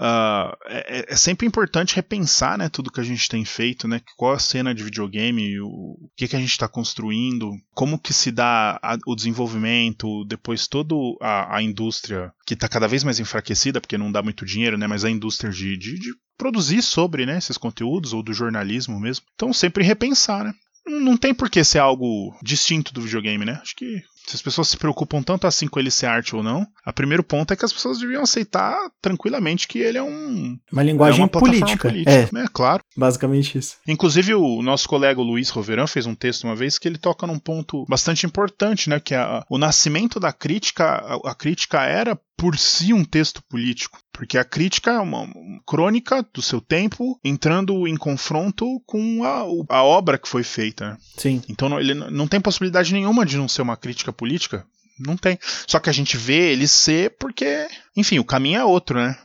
[0.00, 4.00] Uh, é, é, sempre importante repensar né, tudo que a gente tem feito, né?
[4.16, 8.14] Qual a cena de videogame, o, o que, que a gente está construindo, como que
[8.14, 13.20] se dá a, o desenvolvimento, depois toda a, a indústria que está cada vez mais
[13.20, 14.86] enfraquecida, porque não dá muito dinheiro, né?
[14.86, 19.26] Mas a indústria de, de, de produzir sobre né, esses conteúdos, ou do jornalismo mesmo.
[19.34, 20.54] Então sempre repensar, né?
[20.86, 23.58] Não tem por que ser algo distinto do videogame, né?
[23.60, 26.64] Acho que se as pessoas se preocupam tanto assim com ele ser arte ou não,
[26.86, 30.56] o primeiro ponto é que as pessoas deviam aceitar tranquilamente que ele é um.
[30.70, 31.88] Uma linguagem é uma política.
[31.88, 32.10] política.
[32.10, 32.28] É.
[32.32, 32.46] Né?
[32.52, 32.82] Claro.
[32.96, 33.76] Basicamente isso.
[33.88, 37.40] Inclusive, o nosso colega Luiz Roveran fez um texto uma vez que ele toca num
[37.40, 39.00] ponto bastante importante, né?
[39.00, 43.98] Que é o nascimento da crítica, a, a crítica era por si um texto político.
[44.12, 45.26] Porque a crítica é uma,
[45.66, 50.98] crônica do seu tempo entrando em confronto com a, a obra que foi feita.
[51.16, 51.42] Sim.
[51.48, 54.66] Então ele não tem possibilidade nenhuma de não ser uma crítica política.
[54.98, 55.38] Não tem.
[55.66, 59.16] Só que a gente vê ele ser porque, enfim, o caminho é outro, né?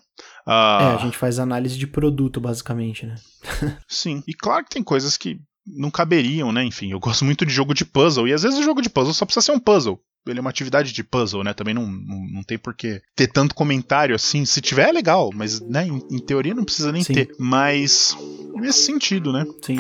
[0.48, 0.52] Uh...
[0.52, 3.16] É, a gente faz análise de produto, basicamente, né?
[3.90, 4.24] Sim.
[4.26, 6.64] E claro que tem coisas que não caberiam, né?
[6.64, 8.28] Enfim, eu gosto muito de jogo de puzzle.
[8.28, 10.50] E às vezes o jogo de puzzle só precisa ser um puzzle ele é uma
[10.50, 11.54] atividade de puzzle, né?
[11.54, 14.46] Também não, não, não tem por que ter tanto comentário assim.
[14.46, 17.14] Se tiver, é legal, mas né, em, em teoria não precisa nem Sim.
[17.14, 17.36] ter.
[17.38, 18.18] Mas
[18.56, 19.46] nesse sentido, né?
[19.62, 19.78] Sim.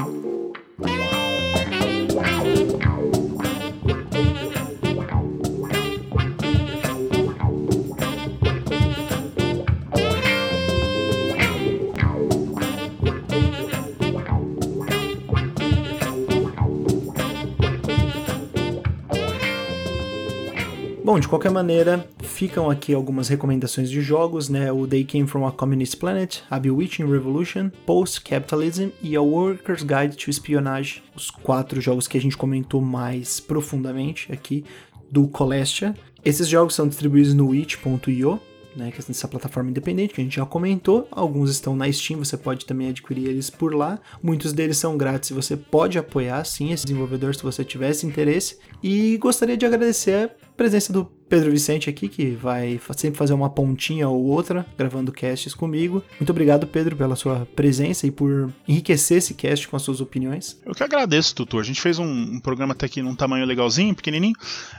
[21.16, 24.70] Bom, de qualquer maneira, ficam aqui algumas recomendações de jogos, né?
[24.70, 30.18] O They Came From a Communist Planet, a Bewitching Revolution, Post-Capitalism e a Worker's Guide
[30.18, 34.66] to Espionage, os quatro jogos que a gente comentou mais profundamente aqui
[35.10, 35.96] do Colestia.
[36.26, 38.38] Esses jogos são distribuídos no itch.io,
[38.76, 41.08] né, que é essa plataforma independente que a gente já comentou.
[41.12, 44.00] Alguns estão na Steam, você pode também adquirir eles por lá.
[44.22, 48.58] Muitos deles são grátis, você pode apoiar sim esse desenvolvedor se você tivesse interesse.
[48.84, 51.06] E gostaria de agradecer a presença do
[51.36, 56.02] Pedro Vicente aqui, que vai sempre fazer uma pontinha ou outra gravando casts comigo.
[56.18, 60.58] Muito obrigado, Pedro, pela sua presença e por enriquecer esse cast com as suas opiniões.
[60.66, 61.60] Eu que agradeço, Tutor.
[61.60, 64.34] A gente fez um, um programa até aqui num tamanho legalzinho, pequenininho.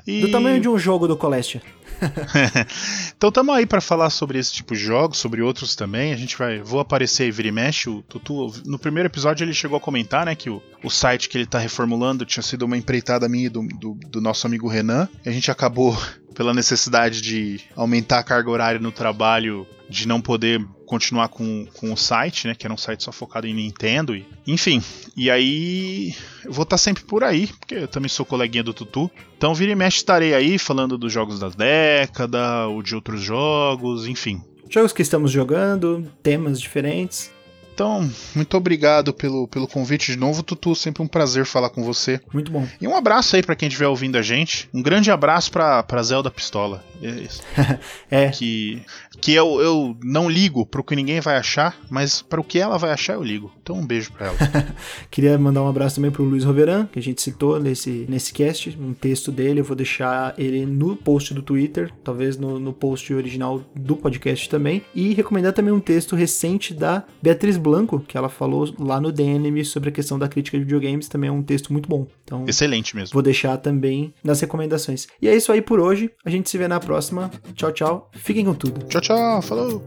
[0.07, 0.23] E...
[0.23, 1.61] Do tamanho de um jogo do Colestia.
[3.15, 6.15] então estamos aí para falar sobre esse tipo de jogos, sobre outros também.
[6.15, 7.91] A gente vai, vou aparecer aí vira e mexe.
[7.91, 11.37] O Tutu, no primeiro episódio ele chegou a comentar, né, que o, o site que
[11.37, 15.07] ele está reformulando tinha sido uma empreitada minha do, do, do nosso amigo Renan.
[15.23, 15.95] E a gente acabou
[16.37, 21.93] pela necessidade de aumentar a carga horária no trabalho, de não poder continuar com, com
[21.93, 22.55] o site, né?
[22.55, 24.15] Que era um site só focado em Nintendo.
[24.15, 24.83] E, enfim,
[25.17, 26.15] e aí
[26.45, 29.11] eu vou estar tá sempre por aí, porque eu também sou coleguinha do Tutu.
[29.37, 34.07] Então vira e mexe estarei aí falando dos jogos da década, ou de outros jogos,
[34.07, 34.43] enfim.
[34.69, 37.33] Jogos que estamos jogando, temas diferentes.
[37.77, 40.75] Então, muito obrigado pelo, pelo convite de novo, Tutu.
[40.75, 42.19] Sempre um prazer falar com você.
[42.33, 42.67] Muito bom.
[42.81, 44.67] E um abraço aí para quem estiver ouvindo a gente.
[44.73, 46.83] Um grande abraço pra, pra Zelda Pistola.
[47.03, 47.77] É.
[48.11, 48.29] é.
[48.31, 48.81] Que,
[49.21, 52.79] que eu, eu não ligo pro que ninguém vai achar, mas para o que ela
[52.79, 53.53] vai achar eu ligo.
[53.63, 54.39] Então um beijo pra ela.
[55.11, 58.75] Queria mandar um abraço também pro Luiz Roveran, que a gente citou nesse, nesse cast,
[58.81, 59.61] um texto dele.
[59.61, 64.49] Eu vou deixar ele no post do Twitter, talvez no, no post original do podcast
[64.49, 64.83] também.
[64.95, 69.65] E recomendar também um texto recente da Beatriz Blanco, que ela falou lá no DNM
[69.65, 72.07] sobre a questão da crítica de videogames, também é um texto muito bom.
[72.25, 73.13] Então, Excelente mesmo.
[73.13, 75.09] Vou deixar também nas recomendações.
[75.21, 76.11] E é isso aí por hoje.
[76.25, 77.31] A gente se vê na próxima.
[77.55, 78.11] Tchau, tchau.
[78.13, 78.87] Fiquem com tudo.
[78.87, 79.43] Tchau, tchau.
[79.43, 79.83] Falou.